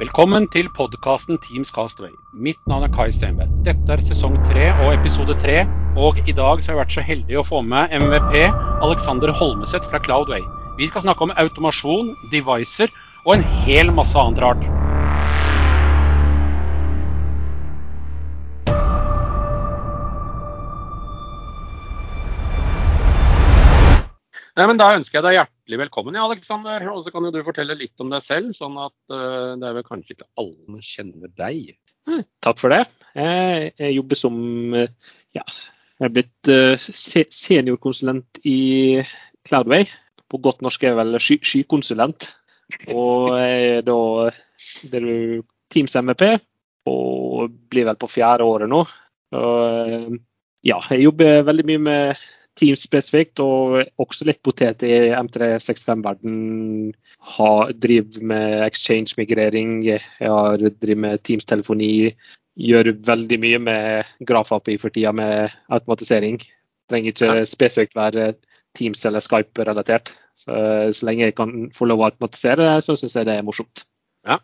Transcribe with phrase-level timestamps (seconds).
[0.00, 2.14] Velkommen til podkasten Teams Castaway.
[2.32, 3.50] Mitt navn er Kai Steinberg.
[3.66, 5.66] Dette er sesong tre og episode tre.
[6.00, 8.38] Og i dag så har jeg vært så heldig å få med MVP
[8.88, 10.40] Alexander Holmeseth fra Cloudway.
[10.80, 12.88] Vi skal snakke om automasjon, devicer
[13.26, 14.64] og en hel masse annet rart.
[24.62, 26.84] Nei, men Da ønsker jeg deg hjertelig velkommen, ja, Alexander.
[26.92, 29.74] Og så kan jo du fortelle litt om deg selv, sånn at uh, det er
[29.74, 31.72] vel kanskje ikke alle som kjenner deg.
[32.06, 32.84] Mm, takk for det.
[33.18, 34.36] Jeg, jobber som
[34.78, 38.60] ja, jeg er blitt uh, seniorkonsulent i
[39.48, 39.88] Cloudway.
[40.30, 42.28] På godt norsk er jeg vel sky, skykonsulent.
[42.94, 43.98] Og jeg er da
[44.92, 45.42] det er
[45.74, 46.22] Teams MVP
[46.92, 48.84] og blir vel på fjerde året nå.
[49.42, 50.22] Og,
[50.62, 52.24] ja, jeg jobber veldig mye med
[52.60, 56.92] Teams spesifikt, og også litt potet i M365-verden.
[57.82, 62.12] Driver med exchange-migrering, jeg har driver med Teams-telefoni.
[62.60, 66.36] Gjør veldig mye med Graf-API for tida med automatisering.
[66.92, 68.34] Trenger ikke spesifikt være
[68.76, 70.12] Teams eller Skype-relatert.
[70.36, 70.52] Så,
[70.92, 73.84] så, lenge jeg kan få lov å automatisere, så syns jeg det er morsomt.
[74.28, 74.38] Ja.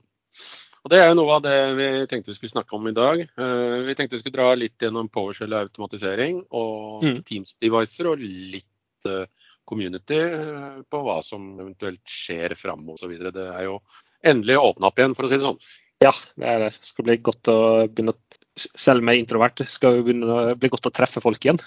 [0.85, 3.25] Og Det er jo noe av det vi tenkte vi skulle snakke om i dag.
[3.41, 7.21] Uh, vi tenkte vi skulle dra litt gjennom PowerShell-automatisering og mm.
[7.29, 9.27] Teams-devicer, og litt uh,
[9.69, 13.31] community uh, på hva som eventuelt skjer framover osv.
[13.35, 13.81] Det er jo
[14.27, 15.61] endelig åpna opp igjen, for å si det sånn.
[16.05, 16.73] Ja, det, er det.
[16.77, 17.59] det skal bli godt å
[17.91, 20.17] begynne å selv om jeg er introvert, skal det
[20.59, 21.61] bli godt å treffe folk igjen.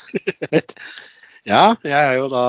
[1.48, 2.44] Ja, jeg er jo da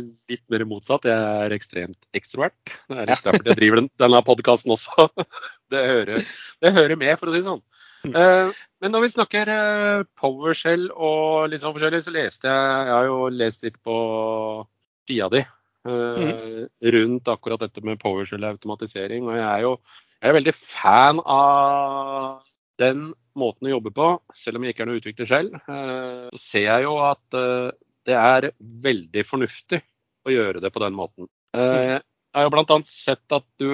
[0.00, 1.04] litt mer motsatt.
[1.08, 2.56] Jeg er ekstremt ekstrovert.
[2.88, 5.08] Det er litt derfor jeg driver den, denne podkasten også.
[5.68, 6.22] Det hører,
[6.64, 7.58] det hører, med, for å si det sånn.
[8.08, 8.14] Mm.
[8.14, 12.94] Uh, men når vi snakker uh, PowerShell og litt sånn forskjellig, så leste jeg Jeg
[12.94, 13.96] har jo lest litt på
[15.10, 16.62] sida di uh, mm.
[16.96, 19.28] rundt akkurat dette med PowerShell-automatisering.
[19.28, 19.74] Og jeg er jo
[20.22, 22.40] jeg er veldig fan av
[22.80, 25.60] den måten å jobbe på, selv om jeg ikke er noen utvikler selv.
[26.32, 27.40] Så ser jeg jo at
[28.08, 29.82] det er veldig fornuftig
[30.26, 31.28] å gjøre det på den måten.
[31.56, 31.98] Eh,
[32.38, 32.78] jeg har bl.a.
[32.84, 33.68] sett at du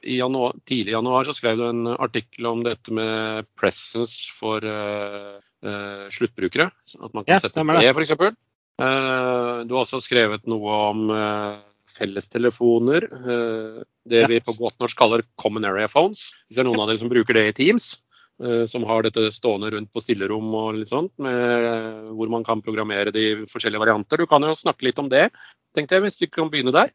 [0.00, 4.64] i januar, tidlig i januar så skrev du en artikkel om dette med presence for
[4.64, 6.70] uh, uh, sluttbrukere.
[6.70, 8.14] At man kan ja, sette det, f.eks.
[8.80, 11.10] Uh, du har også skrevet noe om
[11.90, 13.08] fellestelefoner.
[14.06, 16.30] Det vi på godt norsk kaller common area phones.
[16.46, 17.96] Hvis det er noen av dere som bruker det i Teams.
[18.40, 21.66] Eh, som har dette stående rundt på stillerom og litt sånt, med,
[22.16, 24.22] hvor man kan programmere de forskjellige varianter.
[24.22, 25.26] Du kan jo snakke litt om det,
[25.76, 26.94] tenkte jeg, hvis vi kan begynne der.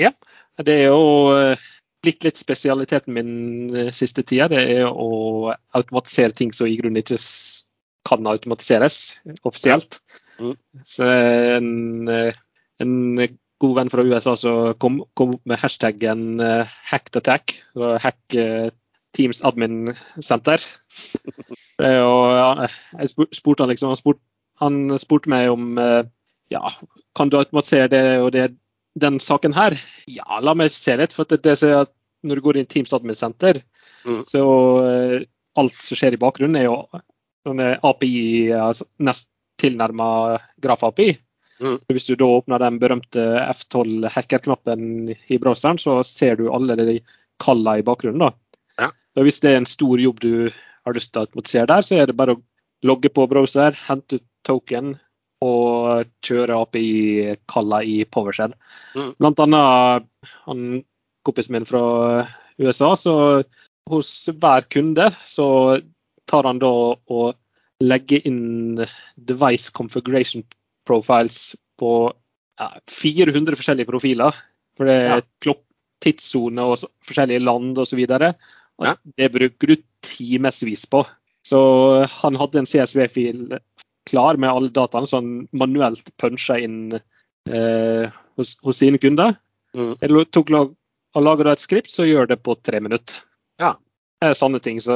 [0.00, 0.14] Ja,
[0.64, 1.66] det er jo eh,
[2.00, 4.48] blitt litt spesialiteten min eh, siste tida.
[4.48, 7.20] Det er å automatisere ting som i grunnen ikke
[8.08, 10.00] kan automatiseres offisielt.
[10.40, 10.56] Mm.
[10.88, 12.98] Så en, en,
[13.58, 16.38] god venn fra USA som kom, kom opp med hashtaggen
[16.88, 17.58] hacked attack.
[17.76, 18.38] Hack
[19.16, 19.92] Teams admin
[20.24, 20.62] senter.
[21.82, 22.64] Og
[22.98, 24.22] jeg spurte han liksom, han spurte,
[24.58, 26.08] han spurte meg om eh,
[26.52, 26.72] ja,
[27.16, 28.48] kan du automatisere det og det,
[28.98, 29.76] den saken her.
[30.10, 31.14] Ja, la meg se litt.
[31.14, 31.94] for det, det ser at
[32.26, 33.60] Når du går inn i Teams admin senter,
[34.02, 34.24] mm.
[34.26, 34.40] så
[34.82, 35.20] uh,
[35.54, 36.80] alt som skjer i bakgrunnen, er jo
[37.86, 39.28] API, altså nest
[39.62, 41.12] tilnærma Graf-API.
[41.62, 41.76] Mm.
[41.94, 46.98] Hvis du da åpner den berømte F12-hackerknappen i browseren, så ser du alle de
[47.38, 48.26] kalla i bakgrunnen.
[48.26, 48.32] da.
[49.18, 50.32] Og hvis det er en stor jobb du
[50.86, 52.42] har lyst til å automatisere der, så er det bare å
[52.86, 54.94] logge på browser, hente ut token
[55.44, 58.54] og kjøre API-kalla i PowerShell.
[58.94, 59.10] Mm.
[59.18, 60.06] Blant annet
[60.46, 60.62] han,
[61.26, 61.82] kompisen min fra
[62.58, 63.14] USA, så
[63.90, 65.48] hos hver kunde så
[66.28, 67.36] tar han da og
[67.78, 68.82] legger inn
[69.16, 70.42] device configuration
[70.88, 71.92] profiles på
[72.58, 74.34] ja, 400 forskjellige profiler.
[74.78, 75.54] For det er ja.
[76.04, 78.02] tidssone og forskjellige land osv.
[78.82, 78.94] Ja.
[79.16, 81.04] Det bruker du timevis på.
[81.46, 81.60] Så
[82.10, 83.58] han hadde en CSV-fil
[84.08, 89.36] klar med alle dataene, så han manuelt punsja inn eh, hos, hos, sine kunder.
[89.76, 89.94] Mm.
[90.00, 90.74] Jeg tok lag,
[91.16, 93.22] og laga et skript som gjør det på tre minutter.
[93.60, 93.74] Ja.
[94.18, 94.80] Det er sanne ting.
[94.82, 94.94] Så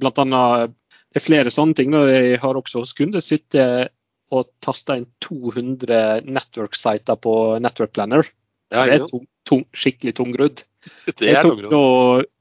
[0.00, 0.74] blant annet,
[1.12, 1.94] det er flere sånne ting.
[1.96, 3.94] Og jeg har også hos kunder sittet
[4.34, 7.34] og tasta inn 200 network-sider på
[7.64, 8.26] Network Planner.
[8.72, 10.64] Ja, det er tung, tung, skikkelig tungrodd.
[11.24, 11.84] Jeg tok da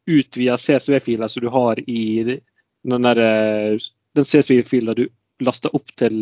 [0.08, 5.08] utvida CSV-filer som du har i den, der, eh, den CSV-fila du
[5.44, 6.18] lasta opp til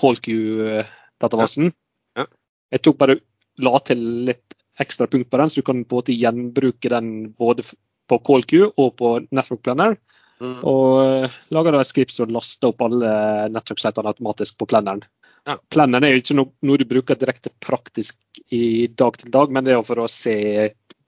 [0.00, 1.70] CallQ-databasen.
[2.16, 2.24] Ja.
[2.24, 2.26] Ja.
[2.74, 3.18] Jeg tok bare
[3.62, 7.12] la til litt ekstra punkt på den, så du kan på en måte gjenbruke den
[7.38, 7.64] både
[8.10, 9.96] på CallQ og på Network Planner.
[10.40, 10.58] Mm.
[10.68, 13.12] Og lager da et skript som laster opp alle
[13.54, 15.04] nettverksleitene automatisk på planneren.
[15.46, 15.56] Ja.
[15.72, 18.18] Planneren er jo ikke noe, noe, du bruker direkte praktisk
[18.52, 20.36] i dag til dag, men det er jo for å se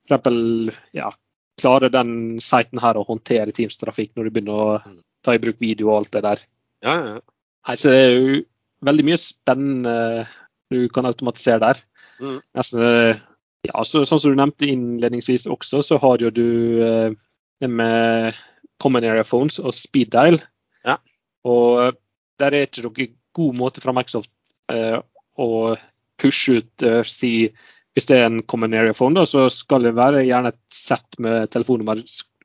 [0.09, 1.11] for eksempel, ja,
[1.59, 5.01] klarer den siten her å håndtere Teams-trafikk når du begynner å Mm.
[5.23, 6.39] ta i bruk video og alt det der.
[6.83, 7.21] Ja, ja, ja.
[7.67, 8.41] Nei, det er jo
[8.87, 10.27] veldig mye spennende
[10.71, 11.81] du kan automatisere der.
[12.21, 12.39] Mm.
[12.55, 13.19] Nesten, eh,
[13.67, 17.11] ja, så, sånn som du nevnte innledningsvis også, så har jo du eh,
[17.59, 18.37] det med
[18.79, 20.39] common area phones og speed dial.
[20.87, 20.97] Ja.
[21.43, 21.97] Og
[22.39, 24.31] der er ikke noen god måte fra Microsoft
[24.71, 25.01] eh,
[25.37, 25.75] å
[26.19, 27.49] pushe ut eh, si,
[27.97, 31.17] Hvis det er en common area phone, da, så skal det være gjerne et sett
[31.19, 32.03] med telefonnummer.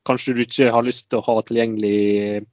[0.08, 2.44] Kanskje du ikke har lyst til å ha tilgjengelig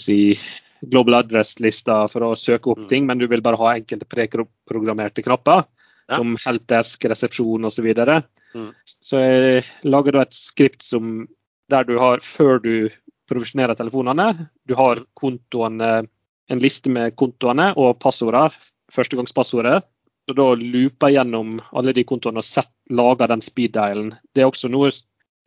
[0.00, 0.38] si,
[0.84, 2.88] global address-lista for å søke opp Mm.
[2.88, 5.64] ting, men du vil bare ha enkelte preprogrammerte knapper,
[6.08, 6.16] Ja.
[6.16, 7.76] som helpdesk, resepsjon osv.
[7.76, 8.24] Så, videre.
[8.54, 8.72] Mm.
[9.04, 11.28] så jeg lager da et skript som,
[11.68, 12.88] der du har, før du
[13.28, 15.06] profesjonerer telefonene, du har Mm.
[15.14, 16.08] kontoene,
[16.50, 18.50] en liste med kontoene og passordene,
[18.90, 19.82] førstegangspassordet.
[20.28, 24.10] Så da looper gjennom alle de kontoene og lager den speed-dialen.
[24.36, 24.90] Det er også noe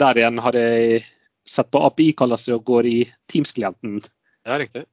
[0.02, 1.04] Der igjen har jeg
[1.46, 2.96] sett på API-kallelse og går i
[3.30, 4.00] Teams-klienten
[4.48, 4.88] ja riktig.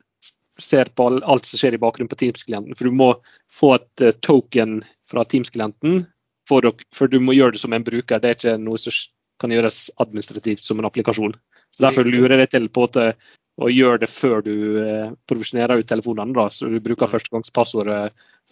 [0.61, 2.77] ser på alt som skjer i bakgrunnen på Teams-klienten.
[2.77, 3.09] For du må
[3.49, 6.03] få et eh, token fra Teams-klienten,
[6.49, 8.21] for, for du må gjøre det som en bruker.
[8.21, 8.93] Det er ikke noe som
[9.41, 11.37] kan gjøres administrativt som en applikasjon.
[11.79, 13.17] Derfor lurer jeg til på at,
[13.63, 16.37] eh, gjør det før du provisjonerer profesjonerer ut telefonene.
[16.37, 16.49] Da.
[16.53, 18.01] Så du bruker førstegangspassordet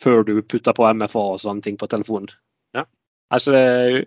[0.00, 2.32] før du putter på MFA og sånne ting på telefonen.
[2.76, 2.85] Ja.
[3.32, 4.05] Altså, det er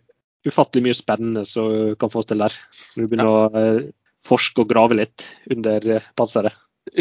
[0.47, 2.55] ufattelig mye spennende som kan fås til der.
[2.95, 3.81] Du begynner å eh,
[4.25, 6.55] forske og grave litt under eh, panseret.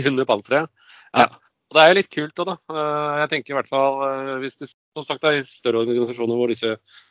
[0.05, 0.73] Under panseret.
[1.13, 1.27] Ja.
[1.27, 1.48] Ja.
[1.69, 2.55] Og det er jo litt kult òg, da.
[2.73, 6.39] Eh, Jeg tenker i hvert fall eh, hvis det som sagt er i større organisasjoner
[6.41, 6.71] hvor disse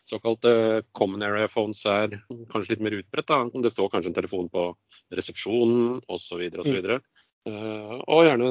[0.10, 2.18] såkalte common area phones er
[2.52, 3.28] kanskje litt mer utbredt.
[3.30, 3.44] da.
[3.62, 4.72] Det står kanskje en telefon på
[5.14, 6.42] resepsjonen osv.
[6.58, 6.98] osv.
[7.48, 8.48] Uh, og gjerne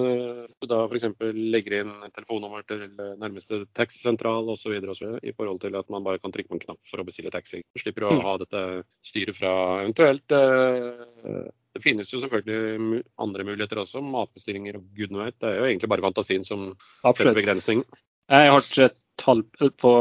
[0.65, 1.03] da f.eks.
[1.37, 2.87] legger inn telefonnummer til
[3.21, 4.73] nærmeste taxisentral osv.
[5.21, 7.61] i forhold til at man bare kan trykke på en knapp for å bestille taxi.
[7.77, 8.23] Slipper å Mm.
[8.25, 8.63] ha dette
[9.05, 9.53] styret fra
[9.83, 15.37] eventuelt eh, Det finnes jo selvfølgelig andre muligheter også, matbestillinger og gudene veit.
[15.43, 16.71] Det er jo egentlig bare fantasien som
[17.05, 17.85] setter begrensningen.
[17.85, 17.85] begrensning.
[18.33, 18.89] Jeg har ikke
[19.23, 19.43] tall
[19.81, 19.93] på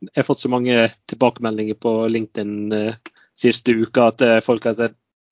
[0.00, 2.94] Jeg har fått så mange tilbakemeldinger på LinkedIn eh,
[3.36, 4.80] siste uka at er folk har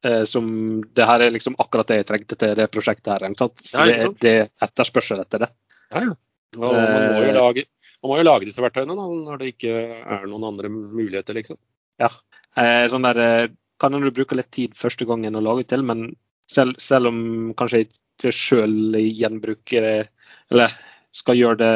[0.05, 3.32] eh, som Det her er liksom akkurat det jeg trengte til det prosjektet her.
[3.35, 3.49] Så
[3.88, 5.50] det, er- det er etterspørsel etter det.
[5.90, 6.14] Ja, ja.
[6.58, 7.35] Og man må jo Eh.
[7.40, 7.64] lage,
[8.02, 9.73] man må jo lage disse verktøyene da, når det ikke
[10.05, 11.58] er noen andre muligheter, liksom.
[12.00, 12.08] Ja.
[12.56, 13.49] Eh, sånn der, eh,
[13.81, 16.11] kan hende du bruker litt tid første gangen å lage til, men
[16.51, 17.19] selv, selv om
[17.59, 20.09] kanskje jeg ikke sjøl gjenbruker
[20.51, 20.73] Eller
[21.15, 21.75] skal gjøre det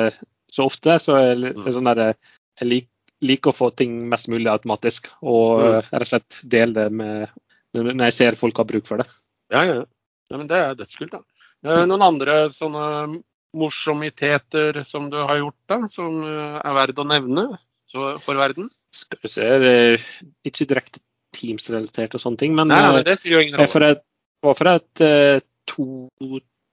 [0.52, 1.72] så ofte, så er det Mm.
[1.72, 2.14] sånn der,
[2.60, 2.88] jeg lik,
[3.22, 5.08] liker å få ting mest mulig automatisk.
[5.22, 5.82] Og Mm.
[5.92, 7.28] rett og slett dele det med
[7.74, 9.06] når jeg ser folk har bruk for det.
[9.50, 9.84] Ja, ja.
[10.30, 11.22] ja men det er dødskult, da.
[11.64, 13.22] Eh, Noen andre sånne
[13.54, 17.46] morsomiteter som du har gjort, da, som eh, er verdt å nevne
[17.88, 18.68] så, for verden?
[18.92, 20.04] Skal vi se, det er
[20.44, 21.00] ikke direkte
[21.36, 23.72] Teams-relatert og sånne ting, men Nei, nei, eh, det spiller jo ingen rolle.
[23.72, 24.02] For et,
[24.44, 25.40] for et eh,
[25.70, 25.86] to,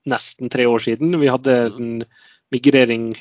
[0.09, 1.15] nesten tre år siden.
[1.21, 1.91] Vi hadde en
[2.53, 3.11] migrering,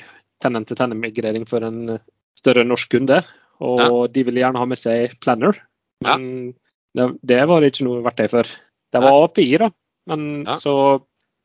[0.43, 1.99] tenant-til-tenant-migrering for en
[2.39, 3.21] større norsk kunde.
[3.59, 5.57] Og de ville gjerne ha med seg Planner.
[6.05, 6.53] Men
[6.95, 8.47] det, det var ikke noe verktøy for.
[8.93, 9.69] Det var API, da.
[10.09, 10.55] Men Ja.
[10.57, 10.73] så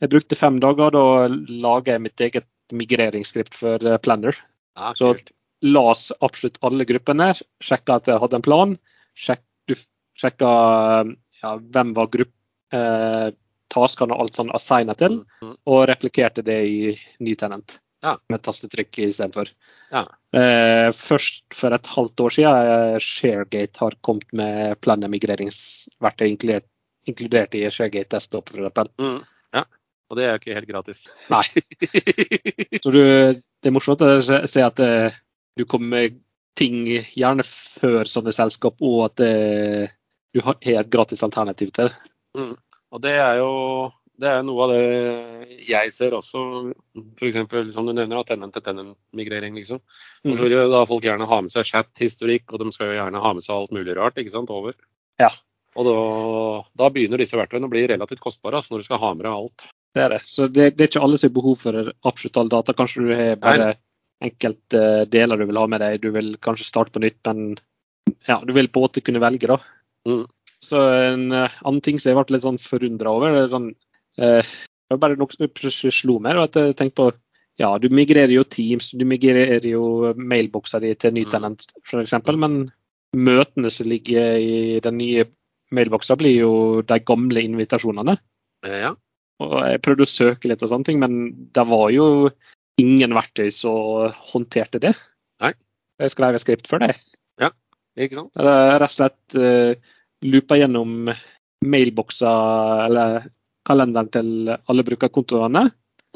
[0.00, 0.94] jeg brukte fem dager.
[0.94, 4.38] Da laga jeg mitt eget migreringsskript for eh, Planner.
[4.78, 5.16] Ja, så-.
[5.64, 7.30] Las absolutt alle gruppene.
[7.64, 8.72] Sjekka at jeg hadde en plan.
[9.16, 9.53] Sjekk, du
[10.18, 10.50] sjekka
[11.42, 12.36] ja, hvem var gruppe,
[12.74, 13.30] eh,
[13.74, 17.78] taskene og alt sånn assigna til, Mm, og replikerte det i ny tenent.
[18.04, 18.18] Ja.
[18.28, 19.48] Med tastetrykk istedenfor.
[19.90, 20.04] Ja.
[20.36, 26.68] Eh, først for et halvt år siden eh, Sharegate har kommet med planemigreringsverktøy inkludert,
[27.08, 28.52] inkludert i Sharegate Desktop.
[28.52, 28.92] For eksempel.
[29.00, 29.24] Mm.
[29.56, 29.64] Ja.
[30.10, 31.06] Og det er ikke helt gratis.
[31.32, 31.42] Nei.
[32.84, 35.16] Så du, det er morsomt å se at eh,
[35.56, 36.20] du kommer med
[36.58, 39.94] ting gjerne før sånne selskap, og at eh,
[40.34, 41.92] du har et gratis alternativ til.
[42.36, 42.56] Mm.
[42.94, 43.52] Og det er jo
[44.20, 46.40] det er noe av det jeg ser også,
[47.18, 47.38] f.eks.
[47.74, 49.56] som du nevner, tenant-til-tenant-migrering.
[49.58, 49.80] liksom.
[50.22, 52.98] Og så vil jo da folk gjerne ha med seg chat-historikk, og de skal jo
[53.00, 54.76] gjerne ha med seg alt mulig rart ikke sant, over.
[55.18, 55.32] Ja.
[55.74, 55.96] Og da,
[56.78, 59.34] da begynner disse verktøyene å bli relativt kostbare altså, når du skal ha med deg
[59.34, 59.66] alt.
[59.94, 60.22] Det er det.
[60.30, 62.74] Så det, det er ikke alle som har behov for absolutt all data.
[62.78, 63.72] Kanskje du har bare
[64.24, 65.98] enkelte deler du vil ha med deg.
[66.02, 67.56] Du vil kanskje starte på nytt, men
[68.30, 69.58] ja, du vil på en måte kunne velge, da.
[70.08, 70.24] Mm.
[70.64, 73.68] Så en eh, annen ting som jeg ble litt sånn forundra over, det er sånn
[74.20, 76.40] eh, Det var bare noe som slo meg.
[76.40, 77.10] At jeg tenkte på
[77.60, 82.64] ja, du migrerer jo Teams, du migrerer jo mailboksa di til ny tenant f.eks., men
[83.14, 85.28] møtene som ligger i den nye
[85.74, 88.18] mailboksa, blir jo de gamle invitasjonene.
[88.66, 88.94] Eh, Ja.
[89.42, 92.30] Og jeg prøvde å søke litt og sånne ting, men det var jo
[92.78, 94.92] ingen verktøy som håndterte det.
[95.42, 95.50] Nei.
[95.98, 96.94] Jeg skrev et skript for det.
[97.96, 98.32] Ikke sant?
[98.36, 99.74] Rett og slett uh,
[100.26, 101.10] loopa gjennom
[101.64, 103.28] mailbokser eller
[103.66, 105.62] kalenderen til alle brukerkontoene.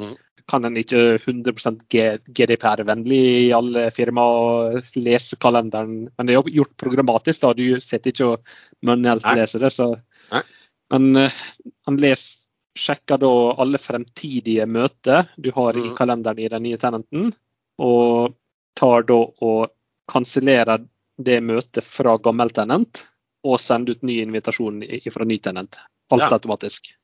[0.00, 0.16] Mm.
[0.48, 6.76] Kan en ikke 100 GDPR-vennlig i alle firmaer lese kalenderen, men det er jo gjort
[6.80, 7.42] programmatisk.
[7.44, 9.72] da, Du sitter ikke og manuelt leser det.
[9.76, 9.90] så
[10.32, 10.42] Nei.
[10.92, 11.40] Men uh,
[11.86, 12.44] han leser
[12.78, 15.96] sjekker da alle fremtidige møter du har i Mhm.
[15.98, 17.32] kalenderen i den nye tenenten,
[17.78, 18.34] og
[18.78, 19.70] tar da og
[20.08, 20.84] kansellerer
[21.18, 23.04] det møtet fra gammel tenent
[23.46, 24.82] og sende ut ny invitasjon
[25.12, 25.78] fra ny tenent.
[26.10, 26.30] Alt Ja.
[26.38, 26.94] automatisk.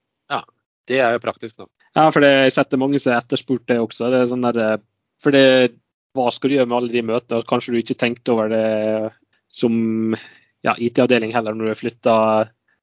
[0.86, 1.64] Det er jo praktisk, da.
[1.96, 4.10] Ja, for det, jeg setter mange som har etterspurt det også.
[4.12, 4.82] Det er sånn der,
[5.22, 5.72] for det,
[6.12, 7.46] hva skal du gjøre med alle de møtene?
[7.48, 9.12] Kanskje du ikke tenkte over det
[9.48, 10.14] som
[10.62, 12.16] ja, IT-avdeling heller når du flytta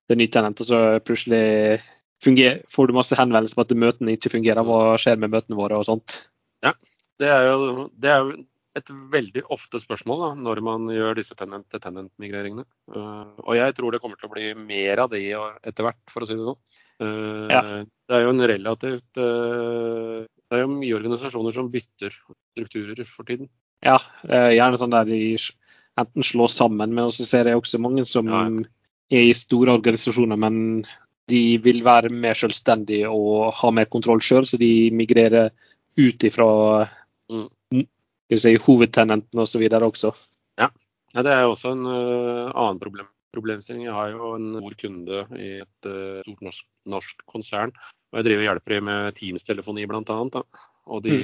[0.09, 1.77] til ny tenent, og så plutselig
[2.25, 4.65] funger, får du masse henvendelser på at møtene ikke fungerer.
[4.65, 6.23] Hva skjer med møtene våre og sånt?
[6.65, 6.73] Ja,
[7.21, 8.45] Det er jo, det er jo
[8.79, 12.63] et veldig ofte spørsmål da, når man gjør disse tenant-til-tenant-migreringene.
[12.91, 15.23] Uh, og jeg tror det kommer til å bli mer av det
[15.67, 16.61] etter hvert, for å si det sånn.
[17.01, 17.63] Uh, Ja.
[18.11, 23.27] Det er jo en relativt uh, Det er jo mye organisasjoner som bytter strukturer for
[23.27, 23.49] tiden.
[23.83, 23.97] Ja,
[24.27, 25.21] er gjerne sånn der de
[25.99, 28.43] enten slås sammen, men også ser jeg også mange som Ja,
[29.11, 30.85] er i store organisasjoner, men
[31.31, 35.51] de vil være mer selvstendige og ha mer kontroll sjøl, så de migrerer
[35.99, 36.51] ut ifra
[37.31, 37.47] Mm.
[38.39, 39.65] Si, hovedtenenten osv.
[39.81, 40.13] også.
[41.11, 43.83] Ja, det er også en uh, annen problem, problemstilling.
[43.89, 47.73] Jeg har jo en stor kunde i et uh, stort norsk, norsk konsern.
[48.11, 50.43] Og jeg driver og hjelper dem med Teams-telefoni bl.a.
[50.91, 51.17] Og de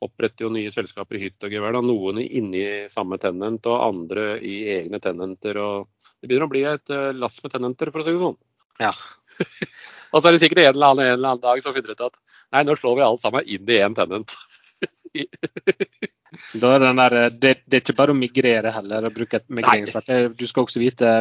[0.00, 1.74] oppretter jo nye selskaper i hytt og gevær.
[1.74, 5.58] da, Noen inni samme tenent og andre i egne tenenter.
[5.58, 8.38] og Det begynner å bli et uh, lass med tenenter, for å si det sånn.
[8.78, 8.94] Ja.
[10.12, 12.06] og så er det sikkert en eller annen, en eller annen dag som finner ut
[12.06, 12.22] at
[12.54, 14.38] nei, nå slår vi alt sammen inn i én tenent.
[16.60, 19.46] Da er den der, det, det er ikke bare å migrere heller, og bruke et
[19.50, 20.28] migreringsverktøy.
[20.38, 21.12] Du skal også vite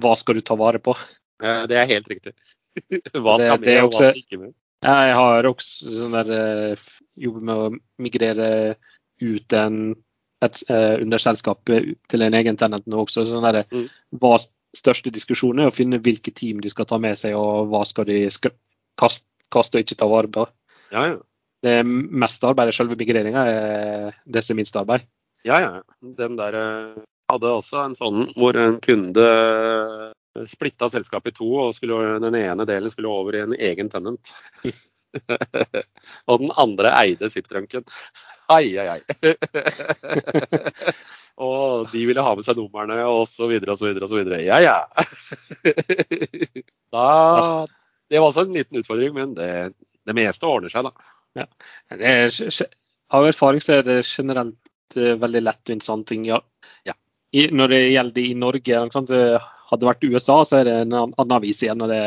[0.00, 0.94] hva skal du ta vare på.
[1.42, 2.32] Eh, Det er helt riktig.
[3.12, 4.54] Hva skal det det med, og hva skal ikke med.
[4.82, 6.30] Jeg har også sånn der,
[6.72, 6.84] eh,
[7.20, 7.66] jobber med å
[8.02, 8.48] migrere
[9.22, 9.76] ut en,
[10.42, 13.26] et eh, underselskap til en egen tenant nå også.
[13.28, 13.88] Sånn der, Mm.
[14.18, 14.38] hva
[14.74, 18.08] største diskusjonen er å finne hvilke team de skal ta med seg, og hva skal
[18.08, 18.22] de
[18.96, 20.46] kaste, kaste og ikke ta vare på.
[20.90, 21.18] Ja, ja.
[21.62, 25.06] Det meste arbeidet, selve migreringa, er det minste minst arbeid.
[25.46, 25.70] Ja, ja.
[26.18, 31.50] Den der eh, hadde også en sånn hvor en kunde eh, splitta selskapet i to,
[31.66, 34.34] og skulle, den ene delen skulle over i en egen tenant.
[36.28, 37.86] og den andre eide zip-trunken.
[38.52, 39.02] Ai, ai, ai.
[41.46, 44.42] og de ville ha med seg numrene, og så videre.
[44.44, 44.78] Ja, ja.
[46.94, 47.06] da,
[48.10, 49.50] det var også en liten utfordring, men det,
[50.06, 51.21] det meste ordner seg, da.
[51.36, 52.68] Det er,
[53.12, 56.26] av erfaring så er det generelt eh, veldig lettvint sånne ting.
[56.28, 56.40] Ja.
[56.88, 56.96] Ja.
[57.32, 59.12] I, når det gjelder i Norge, sant,
[59.72, 61.80] hadde det vært USA, så er det en annen avis igjen.
[61.80, 62.02] og Det,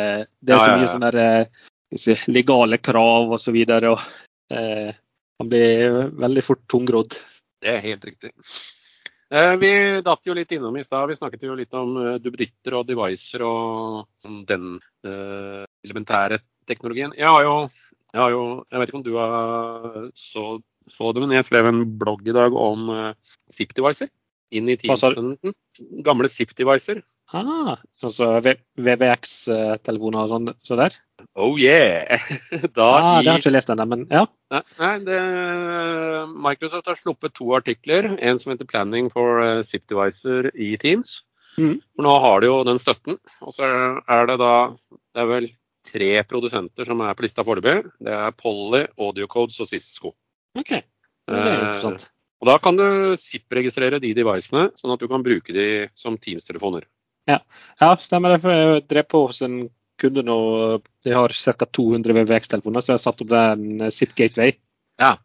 [0.46, 3.58] det er Ja, så ja, mye sånne der, eh, si, legale krav osv.
[3.66, 4.92] Eh,
[5.40, 7.18] man blir veldig fort tungrodd.
[7.62, 8.32] Det er helt riktig.
[9.34, 9.72] Eh, Vi
[10.06, 11.10] datt jo litt innom i stad.
[11.10, 14.76] Vi snakket jo litt om eh, duppeditter og devicer og sånn den
[15.08, 16.40] eh, elementære
[16.70, 17.14] teknologien.
[17.18, 17.56] Jeg har jo,
[18.16, 20.46] jeg har jo Jeg vet ikke om du har så,
[20.88, 23.12] så det, men jeg skrev en blogg i dag om uh,
[23.52, 24.10] zip-devicer.
[24.56, 24.78] Inn i?
[24.80, 25.56] Teams-tenanten.
[26.06, 27.04] Gamle zip-devicer.
[27.36, 30.94] Ah, altså VVX-telefoner og sånn så der?
[31.36, 32.22] Oh yeah!
[32.78, 34.24] Da Ah, det har jeg ikke lest ennå, men ja.
[34.54, 35.20] Nei, nei det,
[36.46, 38.08] Microsoft har sluppet to artikler.
[38.16, 41.24] En som heter 'Planning for eh, i Teams'.
[41.58, 41.80] Mm.
[41.96, 43.18] For nå har de jo den støtten.
[43.42, 43.68] Og så
[44.08, 44.56] er det da
[44.86, 45.50] Det er vel
[45.96, 47.78] tre produsenter som er på lista foreløpig.
[48.04, 50.12] Det er Polly, Audiocodes og Cisco.
[50.60, 50.76] OK.
[50.76, 52.10] Det er Eh, interessant.
[52.44, 56.84] Og da kan du ZIP-registrere de devicene, sånn at du kan bruke de som Teams-telefoner.
[57.26, 57.40] Ja,
[57.98, 58.42] stemmer det.
[58.44, 59.70] For jeg drev på hos en
[60.02, 60.38] kunde nå.
[61.06, 61.66] De har ca.
[61.66, 64.54] 200 VVX-telefoner, så jeg har satt opp den eh, Zip Gateway.
[65.02, 65.16] Ja.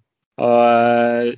[0.41, 1.35] Og eh,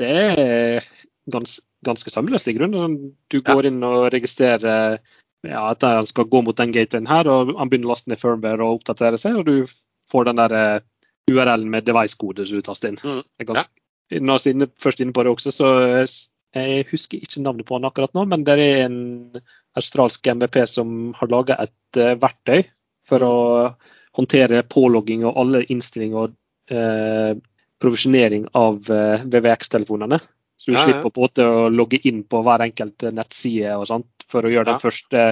[0.00, 0.88] det er
[1.32, 2.80] gans, ganske sammenløst i grunnen.
[2.80, 2.98] Sånn,
[3.32, 5.00] Du går inn og registrerer
[5.44, 8.20] ja, at han skal gå mot den gatewayen her, og han begynner å laste ned
[8.20, 9.74] firmware og oppdatere seg, og du
[10.10, 10.78] får den der eh,
[11.30, 13.00] URL-en med device-kode som du taster inn.
[13.02, 13.22] Mm.
[13.48, 13.68] Ganske,
[14.22, 16.16] Når jeg er først inne på det også, så eh,
[16.56, 19.00] jeg husker ikke navnet på han akkurat nå, men det er en
[19.76, 22.64] australsk MVP som har laga et eh, verktøy
[23.06, 23.36] for å
[24.16, 27.36] håndtere pålogging og alle innstillinger og eh,
[27.82, 30.18] provisjonering av eh, VVX-telefonene.
[30.66, 30.84] Så du Ja, ja.
[30.88, 34.42] slipper på en måte å logge inn på hver enkelt eh, nettside og sånt for
[34.42, 35.26] å gjøre den første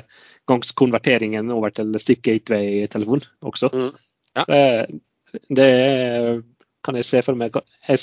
[0.47, 3.73] gangs konverteringen over til Stick Gateway-telefon også.
[3.75, 3.91] Mm.
[4.39, 4.45] Ja.
[4.47, 4.63] Det,
[5.51, 5.71] det
[6.85, 7.57] kan jeg se for meg.
[7.89, 7.99] Jeg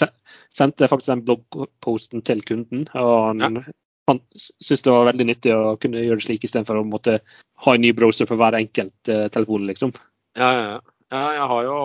[0.52, 2.88] sendte faktisk den bloggposten til kunden.
[3.00, 3.62] og han,
[4.10, 7.22] han syntes det var veldig nyttig å kunne gjøre det slik istedenfor å måtte
[7.64, 9.94] ha en ny browser for hver enkelt uh, telefon, liksom.
[10.36, 11.24] Ja, ja, ja.
[11.38, 11.78] jeg har jo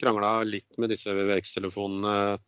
[0.00, 2.38] krangla litt med disse VVX-telefonene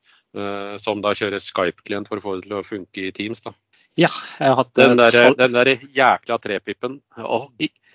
[0.82, 3.40] som da kjører Skype-klient for å få det til å funke i Teams.
[3.44, 3.54] da.
[3.96, 6.98] Ja, jeg har hatt Den der, den der jækla trepippen.
[7.16, 7.46] Å,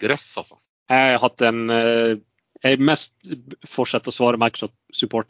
[0.01, 0.57] grøss, altså.
[0.89, 3.13] Jeg har hatt en Jeg mest
[3.69, 5.29] fortsetter å svare Microsoft-support.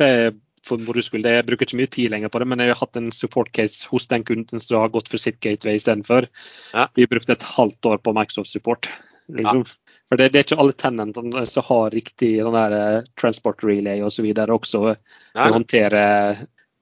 [0.65, 1.25] for hvor moro skyld.
[1.25, 3.87] Jeg bruker ikke mye tid lenger på det, men jeg har hatt en support case
[3.89, 6.27] hos den kunden som har gått for sitt gateway istedenfor.
[6.73, 6.87] Ja.
[6.95, 8.89] Vi brukte et halvt år på Microsoft support.
[9.31, 9.63] Liksom.
[9.65, 9.95] Ja.
[10.11, 14.27] For det, det, er ikke alle tenantene som har riktig sånn der, transport relay osv.
[14.27, 14.97] også for
[15.39, 16.01] å håndtere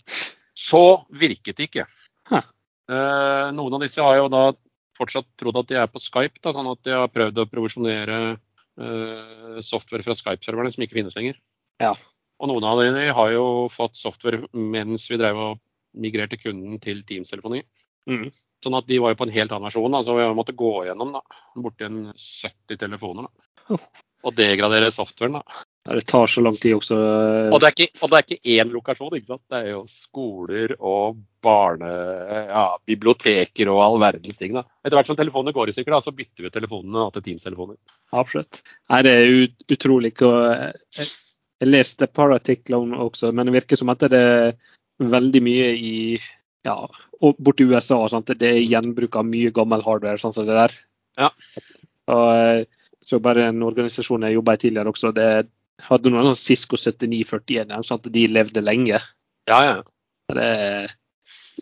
[0.57, 1.85] Så virket det ikke.
[2.31, 2.45] Huh.
[3.55, 4.43] noen av disse har jo da
[4.97, 8.17] fortsatt trodd at de er på Skype, da, sånn at de har prøvd å provisjonere
[8.31, 11.35] eh, software fra Skype-serverne som ikke finnes lenger.
[11.81, 11.93] Ja.
[12.41, 15.51] Og noen av dem har jo fått software mens vi drev og
[15.97, 17.61] migrerte kunden til Teams-telefoni.
[18.09, 18.29] Mm.
[18.61, 19.99] Sånn at de var jo på en helt annen versjon.
[20.05, 21.23] Så vi måtte gå gjennom da,
[21.57, 23.27] borti 70 telefoner.
[23.27, 23.77] da.
[24.21, 25.39] Og degradere softwaren.
[25.39, 25.61] da.
[25.95, 26.97] Det tar så lang tid også.
[27.49, 29.43] Og det er ikke, og det er ikke én lokasjon, ikke sant.
[29.49, 31.89] Det er jo skoler og barne...
[32.51, 34.53] Ja, biblioteker og all verdens ting.
[34.53, 34.61] da.
[34.85, 37.79] Etter hvert som telefonene går i stykker, da, så bytter vi telefonene til Teams-telefoner.
[38.13, 38.61] Absolutt.
[38.93, 40.13] Nei, det er ut, utrolig.
[40.21, 41.09] Jeg,
[41.65, 44.53] jeg leste et par artikler også, men det virker som at det er
[45.01, 45.95] veldig mye i
[46.67, 46.75] ja,
[47.21, 47.97] og borti USA.
[48.11, 48.33] Sant?
[48.37, 50.75] Det er gjenbruk av mye gammel hardware, sånn som det der.
[51.19, 51.31] Ja.
[52.11, 52.67] Og
[53.05, 55.29] så bare en organisasjon jeg jobba i tidligere også, det
[55.87, 58.99] hadde noen sånn Cisco 7941, sånn at de levde lenge.
[59.49, 59.77] Ja, ja.
[60.31, 60.49] Det,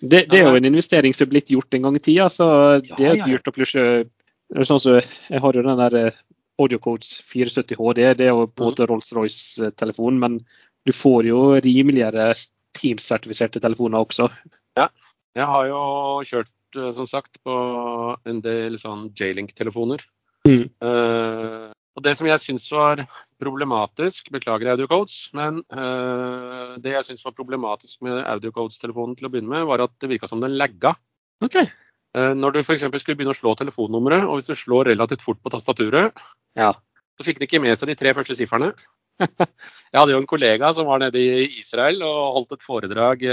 [0.03, 2.47] det, det, er jo en investering som er blitt gjort en gang i tida, så
[2.83, 4.09] det er dyrt å plutselig
[4.65, 4.95] Sånn så,
[5.29, 6.15] jeg har jo den der eh,
[6.57, 8.89] AudioCodes 470 HD, det er jo på en måte mm.
[8.89, 10.39] Rolls-Royce-telefon, men
[10.89, 12.31] du får jo rimeligere
[12.77, 14.29] Teams-sertifiserte telefoner også.
[14.77, 14.87] Ja,
[15.37, 15.81] jeg har jo
[16.27, 17.57] kjørt, eh, som sagt, på
[18.29, 20.05] en del sånn J-Link-telefoner.
[20.47, 20.69] Mm.
[20.81, 23.01] Uh, og Det som jeg syns var
[23.41, 29.51] problematisk, beklager AudioCodes, men uh, det jeg syns var problematisk med AudioCodes-telefonen til å begynne
[29.51, 30.93] med, var at det virka som den lagga.
[31.43, 31.67] Okay.
[32.15, 32.87] Uh, når du f.eks.
[33.01, 36.23] skulle begynne å slå telefonnummeret, og hvis du slår relativt fort på tastaturet,
[36.57, 36.71] ja.
[37.19, 38.71] så fikk den ikke med seg de tre første sifrene.
[39.91, 43.27] jeg hadde jo en kollega som var nede i Israel og holdt et foredrag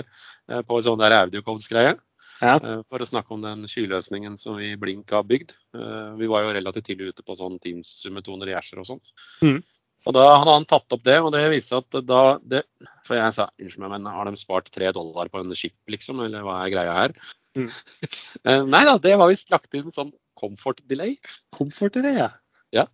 [0.47, 1.97] på en sånn der AudioCodes-greie.
[2.43, 2.57] Ja.
[2.61, 5.55] Eh, for å snakke om den skyløsningen som vi Blink har bygd.
[5.77, 9.13] Eh, vi var jo relativt tidlig ute på sånn Teams-metoner i Asher og sånt.
[9.45, 9.63] Mm.
[10.07, 12.63] Og da hadde han tatt opp det, og det viste at da det,
[13.09, 16.21] For jeg sa unnskyld meg, men har de spart tre dollar på en skip, liksom?
[16.27, 17.19] Eller hva er greia her?
[17.57, 17.71] Mm.
[18.47, 21.17] Eh, nei da, det var visst lagt inn som comfort delay.
[21.57, 22.31] Comfort delay, ja.
[22.75, 22.85] Ja.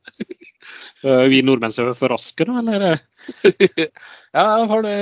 [1.02, 3.00] Vi nordmenn er for raske, da, eller?
[4.36, 4.96] ja, for det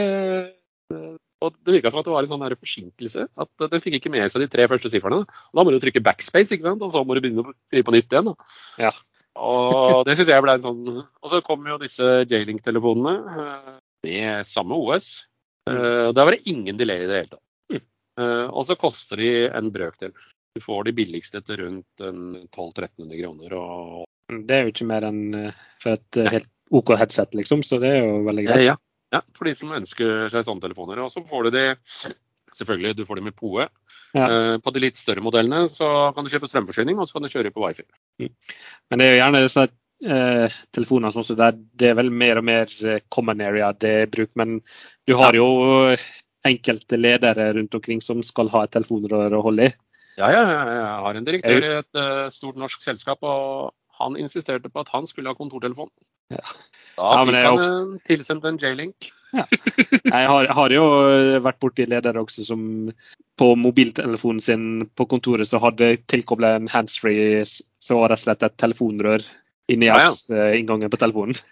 [1.40, 3.26] og Det virka som at det var en sånn forsinkelse.
[3.40, 5.22] At den fikk ikke med seg de tre første sifrene.
[5.24, 6.82] Da må du trykke backspace, ikke sant?
[6.84, 8.28] og så må du begynne å skrive på nytt igjen.
[8.28, 8.50] Da.
[8.88, 8.92] Ja.
[9.40, 13.76] Og det syns jeg ble en sånn Og så kom jo disse J-Link-telefonene eh,
[14.08, 15.06] med samme OS.
[15.68, 15.76] Mm.
[15.76, 17.46] Eh, Der var det ingen delay i det hele tatt.
[17.72, 17.84] Mm.
[18.20, 20.12] Eh, og så koster de en brøkdel.
[20.58, 23.56] Du får de billigste til rundt 1200-1300 kroner.
[23.56, 24.04] Og...
[24.46, 25.22] Det er jo ikke mer enn
[25.82, 28.66] for et helt OK headset, liksom, så det er jo veldig greit.
[28.68, 28.76] Ja,
[29.10, 31.02] ja, for de som ønsker seg sånne telefoner.
[31.02, 31.64] Og så får du de
[32.54, 33.66] selvfølgelig, du får de med POE.
[34.14, 34.28] Ja.
[34.62, 37.52] På de litt større modellene så kan du kjøpe strømforsyning, og så kan du kjøre
[37.54, 37.86] på wifi.
[38.22, 38.30] Mm.
[38.90, 42.40] Men det er jo gjerne disse eh, telefonene sånn som der, det er vel mer
[42.40, 44.32] og mer eh, common area det er bruk.
[44.38, 44.58] Men
[45.10, 45.50] du har jo
[46.46, 49.76] enkelte ledere rundt omkring som skal ha et telefonrør å holde i.
[50.18, 51.98] Ja, ja, jeg har en direktør i et
[52.34, 55.90] stort norsk selskap, og han insisterte på at han skulle ha kontortelefon.
[56.32, 56.42] Ja.
[56.96, 58.04] Da ja, fikk han også...
[58.08, 59.10] tilsendt en J-link.
[59.34, 59.44] Ja.
[60.16, 60.86] Jeg har, har, jo
[61.44, 62.62] vært borti ledere også som
[63.38, 64.64] på mobiltelefonen sin
[64.98, 69.24] på kontoret så hadde tilkobla en handsfree så var og slett et telefonrør
[69.70, 71.38] inni inngangen på telefonen.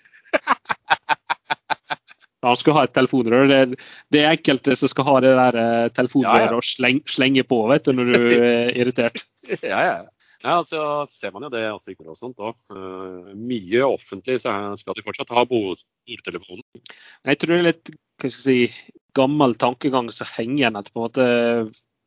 [2.46, 3.48] Han skal ha et telefonrør.
[3.50, 3.80] Det,
[4.14, 6.60] det er enkelte som skal ha det der eh, telefonrøret ja, ja.
[6.60, 9.24] og sleng, slenge på vet du, når du er irritert.
[9.64, 9.98] Ja, ja.
[10.44, 12.54] Ja, altså ser man jo det også i og sånt òg.
[12.70, 16.64] Uh, mye offentlig så skal de fortsatt ha bordtelefonen.
[17.26, 20.80] Jeg tror det er litt hva skal jeg si, gammel tankegang som henger igjen.
[20.92, 21.26] på en måte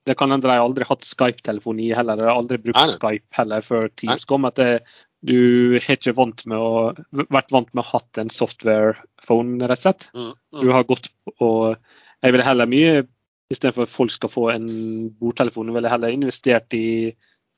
[0.09, 2.89] det kan hende de aldri hatt Skype-telefoni heller, eller aldri brukt Nei.
[2.95, 4.47] Skype heller før Teams kom.
[4.49, 4.81] at det,
[5.21, 6.93] Du har ikke vant med å,
[7.29, 10.07] vært vant med å ha hatt en software-phone, rett og slett.
[10.15, 10.61] Mm, mm.
[10.63, 11.77] Du har gått og
[12.21, 13.05] Jeg ville heller mye,
[13.49, 14.67] istedenfor at folk skal få en
[15.17, 17.13] bordtelefon, ville heller investert i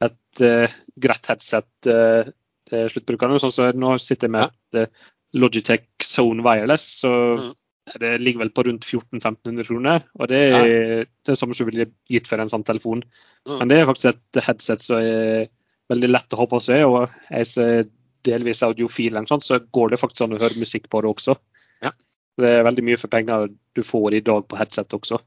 [0.05, 2.29] et uh, greit headset uh,
[2.69, 3.41] til sluttbrukerne.
[3.41, 6.87] Sånn så nå sitter jeg med et uh, Logitech Zone Wireless.
[7.03, 7.51] så mm.
[7.99, 10.05] Det ligger vel på rundt 1400-1500 kroner.
[10.15, 10.99] Og det er ja.
[11.27, 13.01] det samme som ville gitt for en sånn telefon.
[13.43, 13.57] Mm.
[13.57, 15.49] Men det er faktisk et headset som er
[15.91, 16.85] veldig lett å ha på seg.
[16.87, 17.89] Og jeg ser
[18.23, 21.35] delvis audiofil, sånt, så går det faktisk an å høre musikk på det også.
[21.83, 21.91] Ja.
[22.39, 25.19] Det er veldig mye for penger du får i dag på headset også.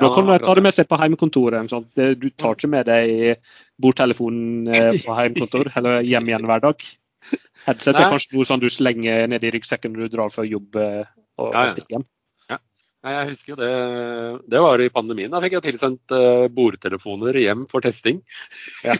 [0.00, 1.68] Da kan du ta det med seg på hjemmekontoret.
[1.68, 1.84] Sånn.
[1.92, 3.42] Du tar ikke med deg
[3.82, 6.86] bordtelefonen eh, på hjemmekontor eller hjem igjen hver dag.
[7.66, 10.78] Headset er kanskje noe sånn du slenger ned i ryggsekken når du drar for jobb
[10.80, 11.04] eh,
[11.38, 11.70] og, ja, ja.
[11.74, 12.06] stikke hjem.
[12.50, 12.58] Ja.
[13.12, 13.70] Jeg husker jo det.
[14.54, 15.30] Det var i pandemien.
[15.32, 18.20] Da fikk jeg tilsendt uh, bordtelefoner hjem for testing.
[18.86, 18.96] Ja.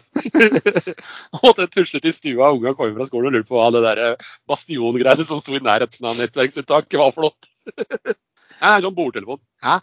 [1.40, 4.02] og det tuslet i stua, unga kommer fra skolen og lurte på hva det der
[4.08, 8.16] eh, bastiongreiene som sto i nærheten av nettverksuttaket var for noe.
[8.62, 9.40] Ja, sånn bordtelefon.
[9.64, 9.78] Hæ?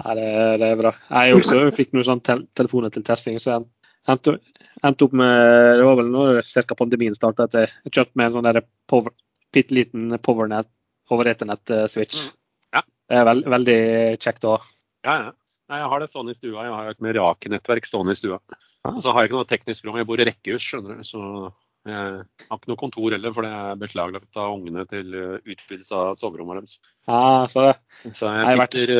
[0.00, 0.26] Nei, det,
[0.58, 0.90] det, er bra.
[1.12, 3.36] Jeg også fikk noen sånn tel telefoner til testing.
[3.42, 3.66] så jeg
[4.10, 4.34] endte,
[4.82, 5.32] endte opp med
[5.78, 6.78] Det var vel når ca.
[6.78, 9.12] pandemien starta at jeg kjøpte meg en sånn der power,
[9.54, 10.70] bitte liten powernet
[11.10, 12.24] over eternett-switch.
[12.24, 12.34] Mm.
[12.78, 12.82] Ja.
[13.10, 13.78] Det er veld, veldig
[14.22, 14.56] kjekt ha.
[15.06, 15.30] Ja, ja.
[15.70, 16.64] Jeg har det sånn i stua.
[16.66, 18.40] Jeg har et Merake-nettverk stående i stua.
[18.98, 19.98] Så har jeg ikke noe teknisk rom.
[20.00, 21.06] Jeg bor i rekkehus, skjønner du.
[21.06, 21.20] Så
[21.88, 26.18] jeg har ikke noe kontor heller, for det er beslaglagt av ungene til utvidelse av
[26.20, 26.78] soverommet deres.
[27.08, 28.12] Ah, så, det.
[28.18, 28.94] så jeg sitter,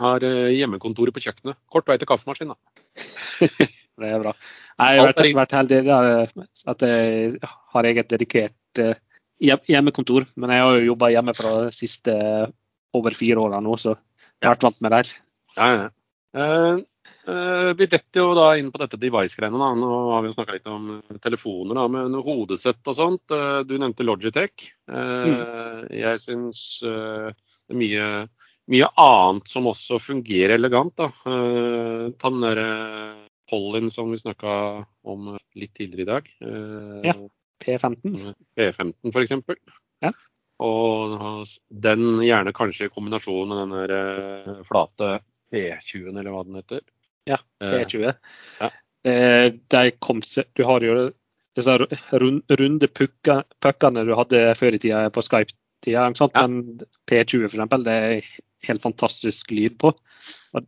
[0.00, 1.58] har eh, hjemmekontoret på kjøkkenet.
[1.70, 3.40] Kort vei til kaffemaskinen, da.
[3.94, 4.32] Det er bra.
[4.74, 8.96] Jeg har vært, vært heldig at jeg har eget dedikert eh,
[9.38, 10.26] hjemmekontor.
[10.34, 12.16] Men jeg har jo jobba hjemme fra de siste
[12.94, 15.04] over fire åra nå, så jeg har vært vant med det.
[15.54, 15.86] Ja, ja.
[17.24, 19.70] Uh, vi detter jo da inn på dette device-greiene.
[19.80, 20.88] Nå har vi jo snakka litt om
[21.24, 23.24] telefoner, da, men hodesett og sånt.
[23.32, 24.70] Uh, du nevnte Logitech.
[24.90, 25.88] Mm.
[25.94, 28.08] Jeg syns det er mye,
[28.68, 30.92] mye, annet som også fungerer elegant.
[31.00, 31.08] da.
[31.24, 32.68] ta den derre
[33.50, 36.30] pollen som vi snakka om litt tidligere i dag.
[36.40, 37.14] Eh, ja.
[37.64, 38.34] P15.
[38.56, 39.32] P15 f.eks.
[40.04, 40.12] Ja.
[40.64, 45.16] Og den gjerne kanskje i kombinasjon med den der eh, flate
[45.52, 46.84] P20-en, eller hva den heter.
[47.28, 48.14] Ja, P20.
[48.60, 48.70] Ja.
[49.04, 50.96] Eh, de kom, du har jo
[51.54, 51.76] disse
[52.58, 56.08] runde puckene du hadde før i tida på Skype-tida.
[56.10, 56.28] Ja.
[56.34, 58.34] Men P20 f.eks., det er
[58.68, 59.94] helt fantastisk lyd på.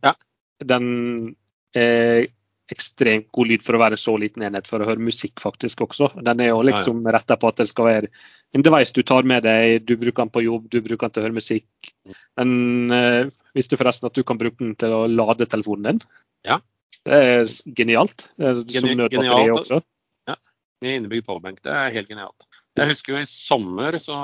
[0.01, 0.15] Ja.
[0.63, 1.35] Den
[1.77, 2.27] er
[2.71, 6.09] ekstremt god lyd for å være så liten enhet for å høre musikk faktisk også.
[6.19, 7.15] Den er jo liksom ja, ja.
[7.15, 8.09] retta på at det skal være
[8.55, 11.23] en device du tar med deg, du bruker den på jobb, du bruker den til
[11.23, 11.91] å høre musikk.
[12.39, 12.51] Men
[12.91, 16.01] uh, visste forresten at du kan bruke den til å lade telefonen din?
[16.47, 16.61] Ja.
[17.07, 17.45] Det er
[17.77, 18.27] genialt.
[18.37, 19.81] Som nødbatteri også.
[20.27, 20.35] Ja,
[20.83, 21.61] med innebygd powerbank.
[21.65, 22.47] Det er helt genialt.
[22.77, 24.17] Jeg husker jo i sommer så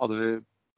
[0.00, 0.30] hadde vi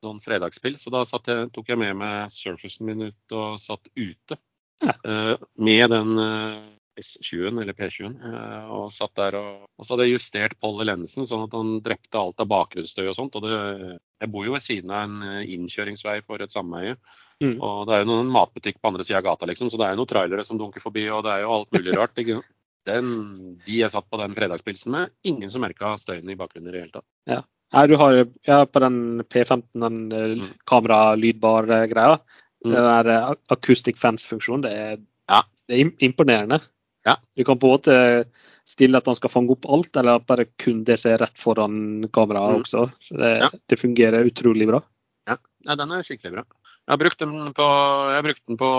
[0.02, 4.38] sånn fredagspils, og da jeg, tok jeg med meg surfacen min ut og satt ute.
[4.82, 4.96] Ja.
[5.06, 6.56] Eh, med den eh,
[7.00, 11.26] S20-en, eller P20-en, eh, og satt der og, og så hadde jeg justert Polly lensen
[11.28, 13.38] sånn at han drepte alt av bakgrunnsstøy og sånt.
[13.38, 16.96] og det, Jeg bor jo ved siden av en innkjøringsvei for et sameie.
[17.42, 17.56] Mm.
[17.58, 19.96] Og det er jo noen matbutikk på andre sida av gata, liksom, så det er
[19.96, 22.20] jo noen trailere som dunker forbi, og det er jo alt mulig rart.
[22.22, 22.42] Ikke?
[22.86, 23.08] Den,
[23.66, 26.84] de jeg satt på den fredagspilsen med, ingen som merka støyen i bakgrunnen i det
[26.84, 27.08] hele tatt.
[27.30, 27.42] Ja.
[27.72, 30.48] Nei, du har ja, på den P15, den mm.
[30.68, 32.18] kamera-lydbar-greia.
[32.62, 32.74] Mm.
[32.74, 34.74] Den der eh, acoustic fans-funksjonen, det,
[35.30, 35.40] ja.
[35.68, 36.60] det, er imponerende.
[37.06, 37.16] Ja.
[37.36, 37.94] Du kan på en måte
[38.68, 42.06] stille at han skal fange opp alt, eller bare kun det som er rett foran
[42.14, 42.64] kameraet mm.
[42.64, 42.84] også.
[43.02, 43.50] Så det, ja.
[43.68, 44.82] det, fungerer utrolig bra.
[45.28, 45.38] Ja.
[45.66, 45.78] ja.
[45.78, 46.44] den er skikkelig bra.
[46.82, 47.66] Jeg har brukt den på,
[48.26, 48.70] brukt den på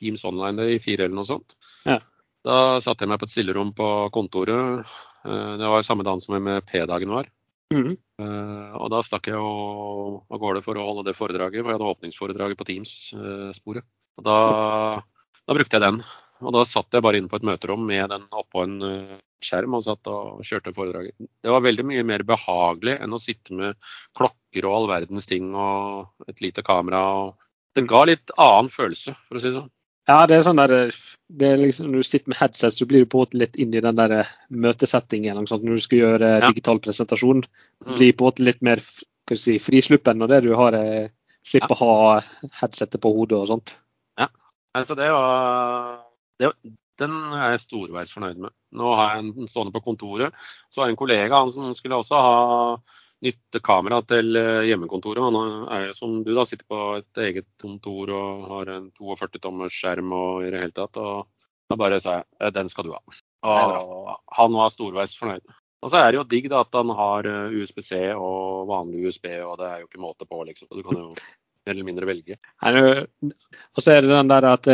[0.00, 1.56] Teams Online i fire eller noe sånt.
[1.88, 2.00] Ja.
[2.42, 4.90] Da satte jeg meg på et stillerom på kontoret.
[5.24, 7.30] Eh, det var samme dagen som med P-dagen var.
[7.72, 7.94] Mm.
[8.20, 11.62] Uh, og da stakk jeg av gårde for å holde det foredraget.
[11.62, 13.86] For jeg hadde åpningsforedraget på Teams-sporet.
[13.86, 14.36] Uh, og da,
[15.46, 16.02] da, brukte jeg den.
[16.42, 19.76] Og da satt jeg bare inne på et møterom med den oppå en uh, skjerm
[19.78, 21.14] og satt og kjørte foredraget.
[21.42, 23.78] Det var veldig mye mer behagelig enn å sitte med
[24.18, 27.04] klokker og all verdens ting og et lite kamera.
[27.22, 29.70] Og det ga litt annen følelse, for å si det sånn.
[30.10, 30.72] Ja, det er sånn der,
[31.30, 33.58] det er liksom, Når du sitter med headset, så blir du på en måte litt
[33.62, 35.38] inn i den der eh, møtesettingen.
[35.38, 36.48] Liksom, når du skal gjøre ja.
[36.50, 37.44] digital presentasjon.
[37.86, 41.76] Du blir på en måte litt mer si, frisluppen når det du har, slipper slipper
[41.78, 43.76] å ha headsetet på hodet og sånt.
[44.18, 44.28] Ja,
[44.74, 46.01] altså det var
[46.42, 46.52] det,
[47.00, 48.54] Den er jeg storveis fornøyd med.
[48.78, 50.36] Nå har jeg den stående på kontoret.
[50.70, 52.36] Så har jeg en kollega han som skulle også ha
[53.22, 55.22] nytt kamera til eh, hjemmekontoret.
[55.22, 59.42] Han er jo som du da, sitter på et eget kontor og har en 42
[59.42, 60.98] tommers skjerm og i det hele tatt.
[60.98, 61.28] Og
[61.70, 63.02] da bare sa jeg eh, den skal du ha.
[63.46, 65.46] Og han var storveis fornøyd.
[65.82, 69.30] Og så er det jo digg da at han har eh, USBC og vanlig USB,
[69.46, 70.70] og det er jo ikke måte på, liksom.
[70.70, 72.38] Du kan jo mer eller mindre velge.
[72.62, 74.70] Og så er det den der at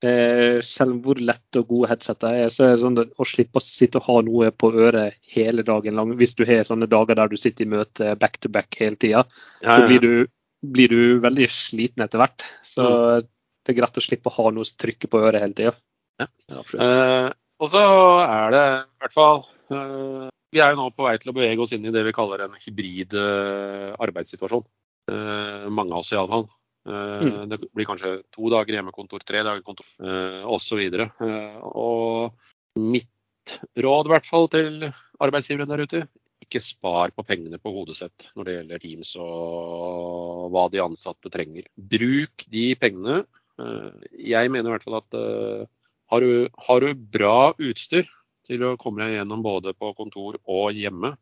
[0.00, 3.64] Eh, selv hvor lett og gode headsetet er, så er det sånn å slippe å
[3.64, 6.14] sitte og ha noe på øret hele dagen lang.
[6.16, 9.26] Hvis du har sånne dager der du sitter i møte back to back hele tida,
[9.60, 9.76] ja, ja.
[9.76, 10.14] så blir du,
[10.64, 12.46] blir du, veldig sliten etter hvert.
[12.64, 13.28] Så mm.
[13.60, 15.74] det er greit å slippe å ha noe som trykker på øret hele tida.
[16.20, 16.30] Ja.
[16.56, 17.28] Eh,
[17.60, 17.82] og så
[18.24, 21.64] er det i hvert fall eh, Vi er jo nå på vei til å bevege
[21.64, 24.64] oss inn i det vi kaller en hybrid eh, arbeidssituasjon.
[25.12, 26.48] Eh, mange av oss iallfall.
[26.88, 27.26] Mm.
[27.26, 30.80] Eh, det blir kanskje to dager hjemmekontor, tre dager kontor eh, osv.
[30.80, 34.86] Eh, og mitt råd i hvert fall til
[35.20, 36.04] arbeidsgivere der ute,
[36.40, 41.68] ikke spar på pengene på hodesett når det gjelder Teams og hva de ansatte trenger.
[41.76, 43.20] Bruk de pengene.
[44.16, 45.18] Jeg mener i hvert fall at
[46.10, 48.08] har du, har du bra utstyr
[48.48, 51.12] til å komme deg gjennom både på kontor og hjemme,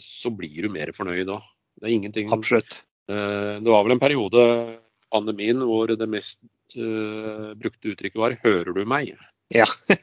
[0.00, 1.42] så blir du mer fornøyd da.
[1.78, 2.80] Det er ingenting Absolutt.
[3.08, 4.42] Det var vel en periode
[5.12, 6.42] pandemien hvor det mest
[6.76, 9.14] uh, brukte uttrykket var 'hører du meg'?
[9.54, 9.64] Ja.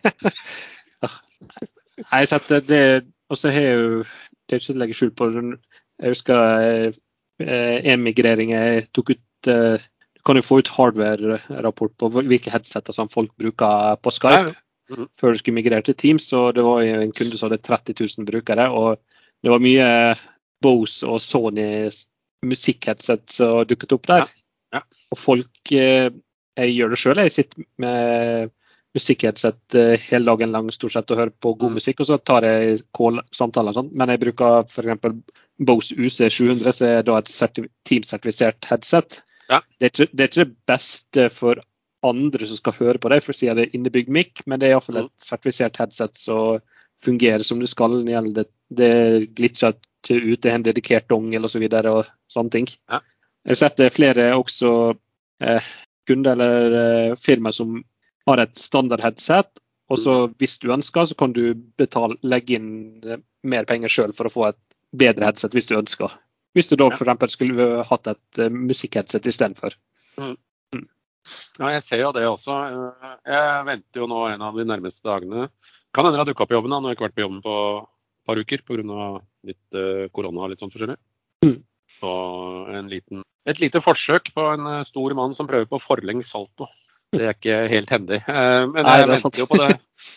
[2.09, 4.03] har sett det, og så har jeg jo
[4.45, 6.93] Det er ikke å legge skjul på Jeg husker
[7.41, 12.93] eh, en jeg tok ut eh, Du kan jo få ut hardware-rapport på hvilke headseter
[12.93, 14.53] som folk bruker på Skype.
[14.89, 15.07] Mm.
[15.17, 17.93] Før du skulle migrere til Teams, og det var jo en kunde som hadde 30
[18.17, 18.69] 000 brukere.
[18.69, 18.97] og
[19.43, 20.15] Det var mye
[20.61, 21.89] Bose og Sony
[22.45, 24.25] musikkheadset som dukket opp der.
[24.25, 24.45] Ja.
[24.75, 24.83] Ja.
[25.13, 26.11] Og folk eh,
[26.55, 27.19] Jeg gjør det sjøl.
[27.23, 28.53] Jeg sitter med
[28.95, 31.79] musikkheadset eh, hele dagen lang stort sett og hører på god mm.
[31.81, 33.91] musikk, og så tar jeg call-samtaler og sånn.
[33.91, 35.19] Men jeg bruker f.eks.
[35.67, 37.31] Bose UC700, som er da et
[37.87, 39.21] teamsertifisert headset.
[39.49, 39.61] Ja.
[39.79, 41.61] Det, er ikke, det, er ikke, det beste for
[42.05, 44.61] andre som skal høre på det, for å si at det er innebygd mic, men
[44.61, 45.27] det er iallfall et mm.
[45.27, 46.63] sertifisert headset som
[47.05, 48.01] fungerer som det skal.
[48.05, 48.93] Det, det
[49.37, 51.65] glitcher ikke ut, det er en dedikert dongel osv.
[51.65, 52.69] Og, så og sånne ting.
[52.91, 53.01] Ja.
[53.45, 54.71] Jeg har sett flere også
[55.45, 55.67] eh,
[56.09, 57.77] kunder eller eh, firmaer som
[58.25, 59.49] har et standard headset.
[59.93, 62.69] Og så hvis du ønsker, så kan du betale, legge inn
[63.05, 64.61] eh, mer penger sjøl for å få et
[64.95, 66.13] bedre headset hvis du ønsker.
[66.55, 67.35] Hvis du da f.eks.
[67.35, 69.75] skulle hatt et uh, musikkheadset istedenfor.
[70.15, 70.37] Mm.
[70.73, 70.85] Mm.
[71.59, 72.55] Ja, jeg ser jo det også.
[72.63, 75.49] Eh, jeg venter jo nå en av de nærmeste dagene.
[75.95, 76.73] Kan hende det har dukka opp i jobben.
[76.73, 76.81] Da.
[76.81, 79.08] Nå har ikke vært på jobben på et par uker pga.
[79.45, 80.97] litt uh, korona og litt sånn forskjellig.
[81.45, 81.60] Mm.
[81.99, 82.12] Så
[82.73, 86.65] en liten et lite forsøk på en eh, stor mann som prøver på forlengs salto.
[87.15, 88.17] Det er ikke helt hendig.
[88.25, 89.69] Eh, men jeg, venter, jo på det,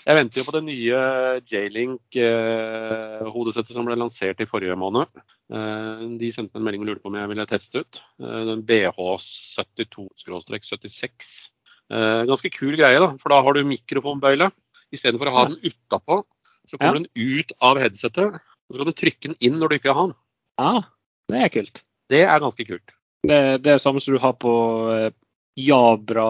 [0.09, 0.99] jeg venter jo på det nye
[1.45, 5.07] J-Link-hodesettet som ble lansert i forrige måned.
[5.53, 7.95] Eh, de sendte en melding og lurte på om jeg ville teste ut.
[8.19, 11.12] Den BH72-76.
[11.88, 14.47] Ganske kul greie, da, for da har du mikrofonbøyle.
[14.94, 16.22] Istedenfor å ha den utapå,
[16.68, 17.05] så kommer ja.
[17.05, 18.38] den ut av headsetet.
[18.68, 20.18] Og så kan du trykke den inn når du ikke har den.
[20.59, 20.72] Ja,
[21.33, 21.83] det er kult.
[22.09, 22.94] Det er ganske kult.
[23.27, 24.53] Det, det er det samme som du har på
[24.94, 25.09] eh,
[25.59, 26.29] Jabra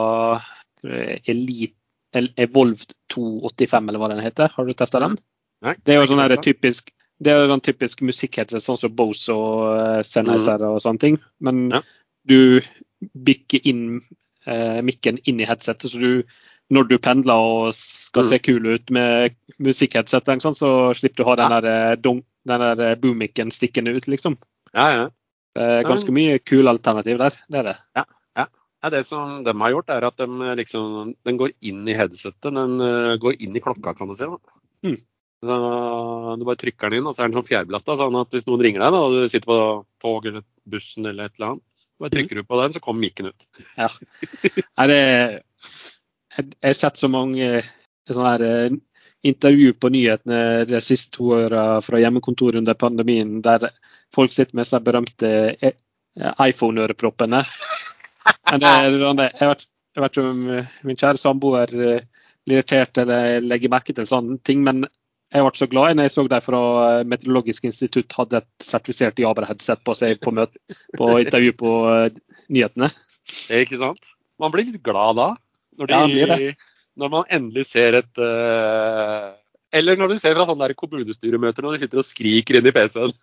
[0.83, 1.77] Elite,
[2.17, 4.53] Elite Evolve 285, eller hva den heter.
[4.55, 5.19] Har du testa den?
[5.67, 9.63] Nei, det er jo sånn typisk det er sånn typisk musikkhetse, sånn som Bose og
[9.75, 11.17] uh, Sennheiser og sånne ting.
[11.43, 11.81] Men ja.
[12.31, 12.61] du
[13.27, 13.99] bikker inn
[14.47, 16.39] eh, mikken inn i headsetet, så du,
[16.75, 18.29] når du pendler og skal mm.
[18.31, 23.53] se kul ut med musikkheadsetet, så slipper du å ha den der, den der boom-mikken
[23.55, 24.37] stikkende ut, liksom.
[24.75, 25.05] Ja, ja.
[25.59, 27.37] Eh, ganske mye kule alternativ der.
[27.49, 27.77] Det er det.
[27.99, 28.05] Ja,
[28.39, 28.47] ja.
[28.93, 32.53] Det som de har gjort, er at de liksom, den går inn i headsetet.
[32.55, 32.77] Den
[33.23, 34.29] går inn i klokka, kan du si.
[34.87, 35.01] Mm.
[35.39, 35.57] Så,
[36.39, 37.97] du bare trykker den inn, og så er den sånn fjærbelasta.
[37.99, 39.59] Sånn at hvis noen ringer deg, da, og du sitter på
[40.03, 41.65] tog eller bussen eller et eller annet,
[41.99, 43.47] bare trykker du på den, så kommer mikken ut.
[43.79, 43.89] Ja.
[44.79, 44.99] Nei, det,
[46.39, 47.63] jeg har sett så mange
[48.09, 48.77] sånne her, eh,
[49.29, 53.71] intervju på nyhetene de siste to åra fra hjemmekontoret under pandemien, der
[54.15, 55.75] folk sitter med seg berømte eh,
[56.19, 57.43] iPhone-øreproppene.
[58.49, 59.67] Sånn jeg vet
[60.13, 60.41] ikke om
[60.87, 64.85] min kjære samboer blir irritert eller legger merke til sånne ting, men
[65.33, 66.61] jeg ble så glad når jeg så de fra
[67.09, 70.57] Meteorologisk institutt hadde et sertifisert Jabra-headset på seg på, møte,
[70.97, 71.73] på intervju på
[72.49, 72.89] nyhetene.
[73.53, 74.15] Ikke sant?
[74.41, 75.29] Man blir litt glad da.
[75.79, 76.37] Når, de, ja,
[76.99, 79.31] når man endelig ser et uh,
[79.75, 82.75] Eller når du ser fra sånne der kommunestyremøter når de sitter og skriker inn i
[82.75, 83.15] PC-en.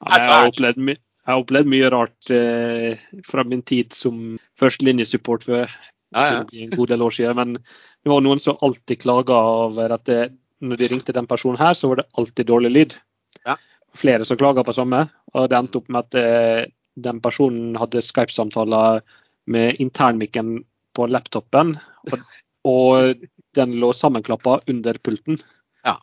[0.00, 5.44] Ja, jeg, har opplevd, jeg, har opplevd mye rart eh, fra min tid som førstelinjesupport
[5.44, 6.38] for ja, ja.
[6.44, 7.36] en god del år siden.
[7.36, 10.20] Men det var noen som alltid klaga over at det,
[10.64, 12.96] når de ringte den personen her, så var det alltid dårlig lyd.
[13.44, 13.58] Ja.
[13.96, 15.04] Flere som klaga på samme.
[15.34, 16.70] Og det endte opp med at eh,
[17.00, 19.04] den personen hadde Skype-samtaler
[19.50, 20.60] med internmikken
[20.96, 21.74] på laptopen,
[22.10, 22.24] og,
[22.68, 23.24] og
[23.58, 25.40] den lå sammenklappa under pulten.
[25.86, 25.96] Ja.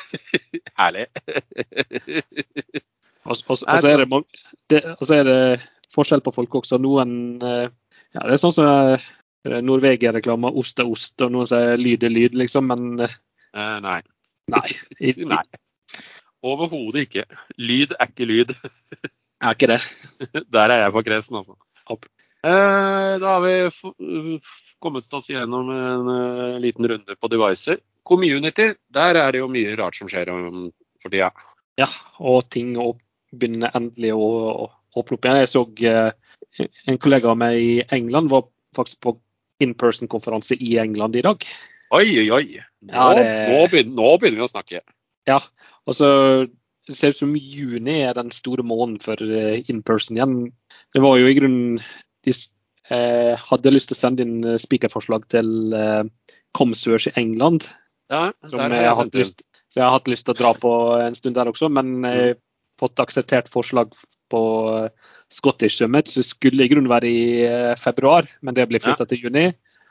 [0.80, 1.06] Herlig.
[3.26, 4.22] og, og, og, så er det,
[4.72, 5.40] det, og så er det
[5.94, 6.80] forskjell på folk også.
[6.82, 7.68] Noen eh,
[8.14, 12.12] ja, Det er sånn som eh, Norvegia-reklamer ost er ost, og noen sier lyd er
[12.12, 12.72] lyd, liksom.
[12.72, 13.08] Men
[13.56, 14.00] Uh, nei.
[14.52, 14.66] Nei.
[15.32, 15.44] nei.
[16.44, 17.24] Overhodet ikke.
[17.56, 18.52] Lyd er ikke lyd.
[19.40, 19.80] er ikke det.
[20.54, 21.56] Der er jeg for kresen, altså.
[22.46, 24.40] Uh, da har vi
[24.78, 27.80] kommet oss gjennom en uh, liten runde på devices.
[28.06, 30.68] Community, der er det jo mye rart som skjer om,
[31.02, 31.32] for tida.
[31.80, 31.88] Ja,
[32.22, 32.76] og ting
[33.34, 34.28] begynner endelig å,
[34.96, 35.40] åpne opp igjen.
[35.42, 35.64] Jeg så
[36.86, 39.16] en kollega av meg i England var faktisk på
[39.64, 41.42] in person-konferanse i England i dag.
[41.96, 42.46] Oi, oi, oi.
[42.86, 43.26] Nå, ja, det...
[43.50, 44.84] nå, begynner, nå, begynner, vi å snakke.
[45.26, 45.40] Ja.
[45.90, 46.08] og så
[46.86, 50.36] det ser ut som juni er den store måneden for uh, in person igjen.
[50.94, 51.80] Det var jo i grunnen
[52.26, 52.34] De
[52.94, 56.02] eh, hadde lyst til å sende inn uh, spikerforslag til eh,
[56.56, 57.68] Comsurs i England.
[58.12, 61.16] Ja, som jeg, jeg, har lyst, jeg har hatt lyst til å dra på en
[61.18, 62.36] stund der også, men jeg har
[62.78, 63.94] fått akseptert forslag
[64.30, 64.42] på
[65.32, 67.22] Scottish Summit, som skulle i grunnen være i
[67.80, 69.10] februar, men det blir flytta ja.
[69.10, 69.46] til juni.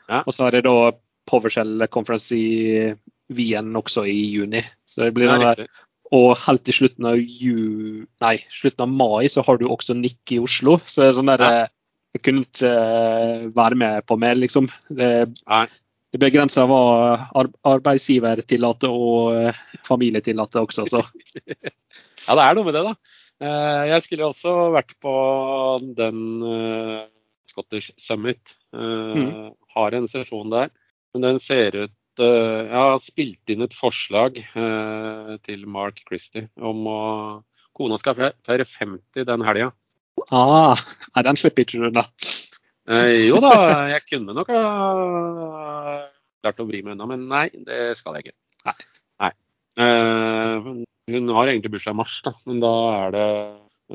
[0.06, 0.22] Ja.
[0.22, 0.94] Og så har jeg da
[1.28, 2.94] PowerShell Conference i
[3.36, 4.62] Wien også i juni.
[4.86, 5.66] Så det blir ja, der,
[6.14, 10.36] og helt til slutten av, ju, nei, slutten av mai så har du også NIC
[10.36, 10.78] i Oslo.
[10.86, 11.64] Så det er sånn der, ja.
[12.16, 14.68] Eh, jeg kunne ikke eh, være med på mer, liksom.
[14.88, 15.10] Det,
[16.12, 16.80] det begrenser hva
[17.66, 20.86] arbeidsgiver tillater og eh, familie tillater også.
[20.90, 21.04] Så.
[22.26, 22.96] ja, det er noe med det, da.
[23.36, 25.12] Jeg skulle også vært på
[25.98, 26.20] den
[27.50, 28.54] Scottish Summit.
[28.72, 29.50] Mm.
[29.76, 30.70] Har en sesjon der.
[31.12, 36.50] Men den ser ut uh, Jeg har spilt inn et forslag eh, til Mark Christie
[36.56, 37.00] om å
[37.76, 39.70] Kona skal feire 50 den helga.
[40.32, 40.74] Ah,
[41.14, 42.06] nei, den slipper ikke du unna.
[42.86, 43.52] Eh, jo da,
[43.90, 44.62] jeg kunne nok ha
[46.42, 48.36] klart å vri meg unna, men nei, det skal jeg ikke.
[48.68, 48.76] Nei.
[49.24, 49.32] nei.
[49.82, 50.68] Eh,
[51.16, 53.28] hun har egentlig bursdag i mars, da, men da er det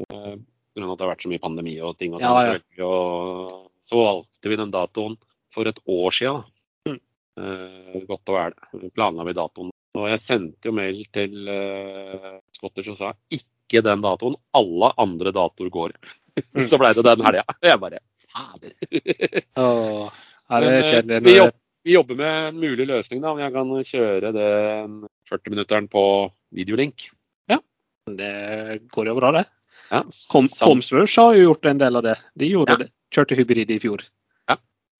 [0.04, 0.34] eh,
[0.76, 0.88] pga.
[0.88, 2.16] at det har vært så mye pandemi og ting.
[2.16, 2.88] Og, ja, ja.
[2.88, 5.18] og så valgte vi den datoen
[5.52, 6.44] for et år siden.
[6.44, 6.98] Da.
[7.42, 8.56] Eh, godt og vel.
[8.96, 9.72] Planla vi datoen.
[10.00, 13.51] Og jeg sendte jo mail til eh, Scottish og sa ikke
[13.86, 14.36] den datoen.
[14.58, 15.96] Alle andre datoer går.
[16.56, 16.64] Mm.
[16.64, 17.42] så ble det den helga.
[17.60, 17.98] Jeg bare
[18.32, 18.72] fader.
[19.60, 20.06] oh,
[20.48, 21.18] er det eh, kjedelig?
[21.26, 23.34] Vi, jobb, vi, jobber med en mulig løsning, da.
[23.34, 24.94] Om jeg kan kjøre den
[25.28, 26.04] 40-minutteren på
[26.56, 27.10] videolink.
[27.52, 27.60] Ja,
[28.08, 28.32] det
[28.96, 29.44] går jo bra, det.
[29.92, 32.16] Ja, Kom, har jo gjort en del av det.
[32.40, 32.86] De gjorde ja.
[32.86, 34.08] det, kjørte hybrid i fjor.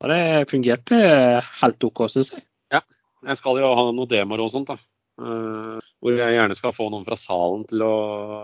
[0.02, 0.98] Og det fungerte
[1.62, 2.44] helt OK, syns jeg.
[2.74, 2.82] Ja.
[3.28, 4.80] Jeg skal jo ha noen demoer og sånt, da.
[5.22, 7.96] Uh, hvor jeg gjerne skal få noen fra salen til å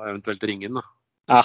[0.06, 0.80] eventuelt ringe inn.
[0.80, 0.86] da.
[1.28, 1.44] Ja.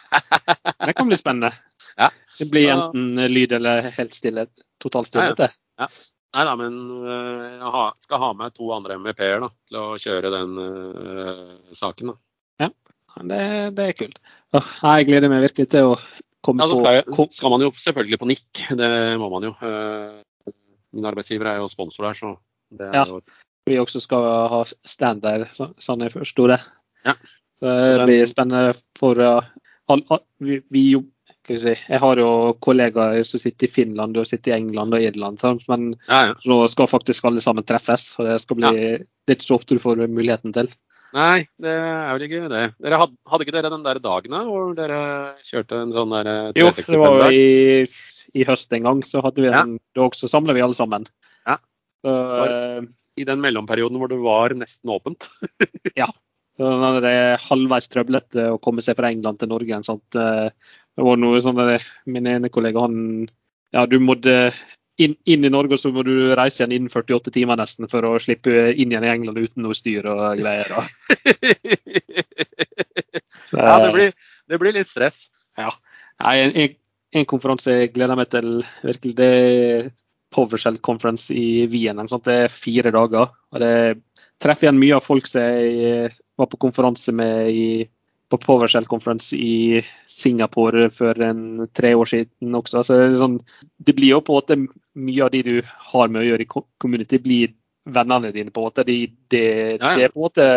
[0.86, 1.52] det kan bli spennende.
[1.98, 2.10] Ja.
[2.38, 4.48] Det blir enten lyd eller helt stille.
[4.82, 5.34] Totalt stille.
[5.38, 5.50] Ja,
[5.84, 5.90] ja.
[6.34, 10.56] Nei da, men uh, jeg skal ha med to andre MVP-er til å kjøre den
[10.58, 12.10] uh, saken.
[12.10, 12.64] da.
[12.64, 12.70] Ja,
[13.30, 13.42] det,
[13.78, 14.18] det er kult.
[14.56, 15.98] jeg gleder meg virkelig til å
[16.44, 18.90] ja, så skal, jeg, skal, man jo selvfølgelig på nikk, det
[19.20, 19.52] må man jo.
[19.64, 20.52] Eh,
[20.94, 22.32] min arbeidsgiver er jo sponsor der, så
[22.74, 23.04] det er ja.
[23.08, 23.22] jo
[23.64, 26.60] Vi også skal ha stand der, sånn jeg forsto det.
[27.06, 27.16] Ja.
[27.64, 29.40] Det blir spennende for uh,
[30.44, 30.84] vi, vi,
[31.48, 32.28] si, Jeg har jo
[32.64, 36.34] kollegaer som sitter i Finland og sitter i England og Irland, men ja, ja.
[36.50, 38.10] nå skal faktisk alle sammen treffes.
[38.16, 40.68] for Det skal bli, det er ikke så ofte du får muligheten til.
[41.14, 42.62] Nei, det er vel ikke det.
[42.82, 45.02] Dere hadde, hadde ikke dere den der dagen da, hvor dere
[45.46, 47.84] kjørte en sånn der eh, Jo, det var jo i,
[48.34, 49.02] i, høst en gang.
[49.06, 49.84] Så hadde vi den, ja.
[49.94, 51.06] Da også samla vi alle sammen.
[52.04, 52.84] Uh,
[53.16, 55.30] I den mellomperioden hvor det var nesten åpent?
[56.00, 56.10] ja.
[56.54, 59.80] Det er halvveis trøblete å komme seg fra England til Norge.
[59.86, 60.50] Sånt, uh,
[60.94, 61.58] det var noe sånn
[62.06, 63.26] Min ene kollega han
[63.74, 64.52] Ja, du måtte
[64.96, 68.06] inn, inn, i Norge, og så må du reise igjen innen 48 timer nesten for
[68.06, 70.70] å slippe inn igjen i England uten noe styr og greier.
[73.50, 74.14] ja, det blir,
[74.50, 75.24] det blir, litt stress.
[75.58, 75.72] Ja.
[76.22, 76.76] En, en,
[77.14, 79.32] en, konferanse jeg gleder meg til, virkelig, det
[80.34, 82.00] PowerShell Conference i Wien.
[82.10, 83.30] Det er fire dager.
[83.52, 83.94] og Det er
[84.42, 87.66] treffer igjen mye av folk som jeg var på konferanse med i,
[88.30, 89.80] på PowerShell Conference i
[90.10, 92.82] Singapore for en tre år siden også.
[92.84, 93.38] Så det, sånn,
[93.78, 94.58] det blir jo på en måte
[94.94, 95.54] mye av de du
[95.94, 96.50] har med å gjøre i
[96.82, 97.54] community, blir
[97.94, 98.50] vennene dine.
[98.50, 98.86] på en måte.
[98.88, 98.98] De,
[99.30, 99.94] de, Ja, ja.
[99.96, 100.48] Det er på en måte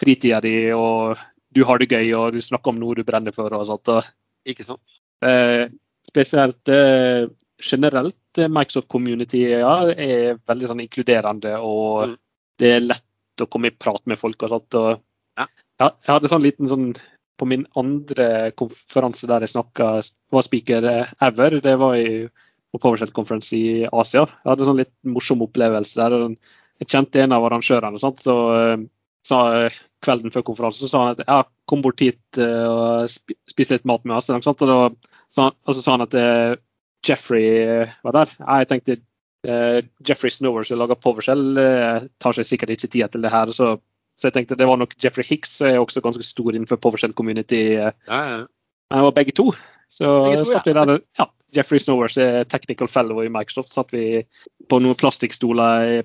[0.00, 1.16] fritida di, og
[1.54, 3.52] du har det gøy, og du snakker om noe du brenner for.
[3.54, 3.88] og sånt.
[3.88, 4.12] Og,
[4.44, 5.00] Ikke sant?
[5.24, 5.68] eh,
[6.10, 7.24] spesielt eh,
[7.62, 12.16] generelt eh, Microsoft Community ja, er veldig sånn inkluderende, og Mm.
[12.58, 14.42] det er lett å komme i prat med folk.
[14.42, 14.74] og sånt.
[14.74, 15.00] Og,
[15.38, 15.46] Ja.
[15.80, 16.94] ja, jeg hadde sånn liten sånn
[17.36, 22.28] På min andre konferanse der jeg snakka, var speaker eh, ever, det var i,
[22.72, 24.22] på PowerShell-konferanse i Asia.
[24.22, 26.12] Jeg hadde sånn litt morsom opplevelse der.
[26.12, 26.36] og
[26.78, 28.86] Jeg kjente en av arrangørene, og sånt, så eh,
[29.26, 29.68] sa
[30.00, 33.84] kvelden før konferansen så sa han at ja, kom bort hit og spiste spis litt
[33.84, 34.30] mat med oss.
[34.30, 34.90] Og, da,
[35.28, 36.14] sa, og så sa han at
[37.04, 38.32] Jeffrey eh, var der.
[38.40, 38.96] Jeg tenkte
[39.48, 43.52] uh, Jeffrey Snower som lager PowerShell, uh, tar seg sikkert ikke tid til det her.
[43.52, 43.76] Så,
[44.20, 47.16] så jeg tenkte det var nok Jeffrey Hicks, som er også ganske stor innenfor PowerShell
[47.16, 47.76] community.
[47.78, 48.42] Uh, Ja, ja.
[48.94, 49.48] Det var begge to.
[49.90, 53.72] Så Begge to, satt vi der, ja, Jeffrey Snowers er technical fellow i Microsoft.
[53.74, 54.22] Satt vi
[54.70, 55.96] på noen plastikkstoler i,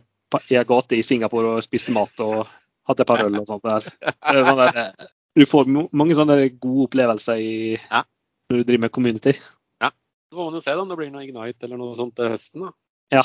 [0.50, 2.48] i en gate i Singapore og spiste mat og
[2.90, 3.88] hadde et par øl og sånt der.
[4.02, 8.04] Er sånn der, eh, Du får mange sånne gode opplevelser i, Ja.
[8.50, 9.34] når du driver med community.
[10.30, 12.30] Så får man jo se da, om det blir noe Ignite eller noe sånt til
[12.30, 12.66] høsten.
[12.68, 12.72] da.
[13.18, 13.24] Ja.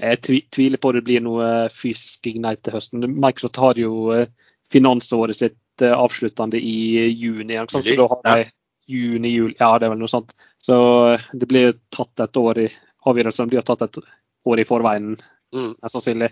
[0.00, 3.04] Jeg tvi, tviler på det blir noe fysisk ignite til høsten.
[3.22, 4.26] Microsoft har jo eh,
[4.72, 7.58] finansåret sitt eh, avsluttende i juni.
[7.70, 8.50] Så da har de
[8.90, 10.34] juni, juli Ja, det er vel noe sånt.
[10.62, 10.78] Så
[11.14, 12.68] eh, det blir tatt et år i
[13.08, 13.96] Avgjørelsen blir tatt et
[14.46, 15.14] år i forveien,
[15.54, 15.72] Mm.
[15.82, 16.28] sannsynlig.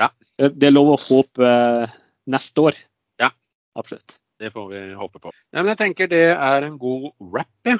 [0.00, 0.06] Ja.
[0.38, 1.90] Det er lov å håpe eh,
[2.32, 2.76] neste år.
[3.20, 3.28] Ja.
[3.76, 4.14] Absolutt.
[4.40, 5.32] Det får vi håpe på.
[5.52, 7.76] Ja, men jeg tenker det er en god wrap, ja.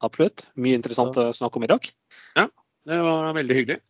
[0.00, 0.46] Absolutt.
[0.56, 1.92] Mye interessant å snakke om i dag.
[2.38, 2.48] Ja,
[2.88, 3.80] Det var veldig hyggelig.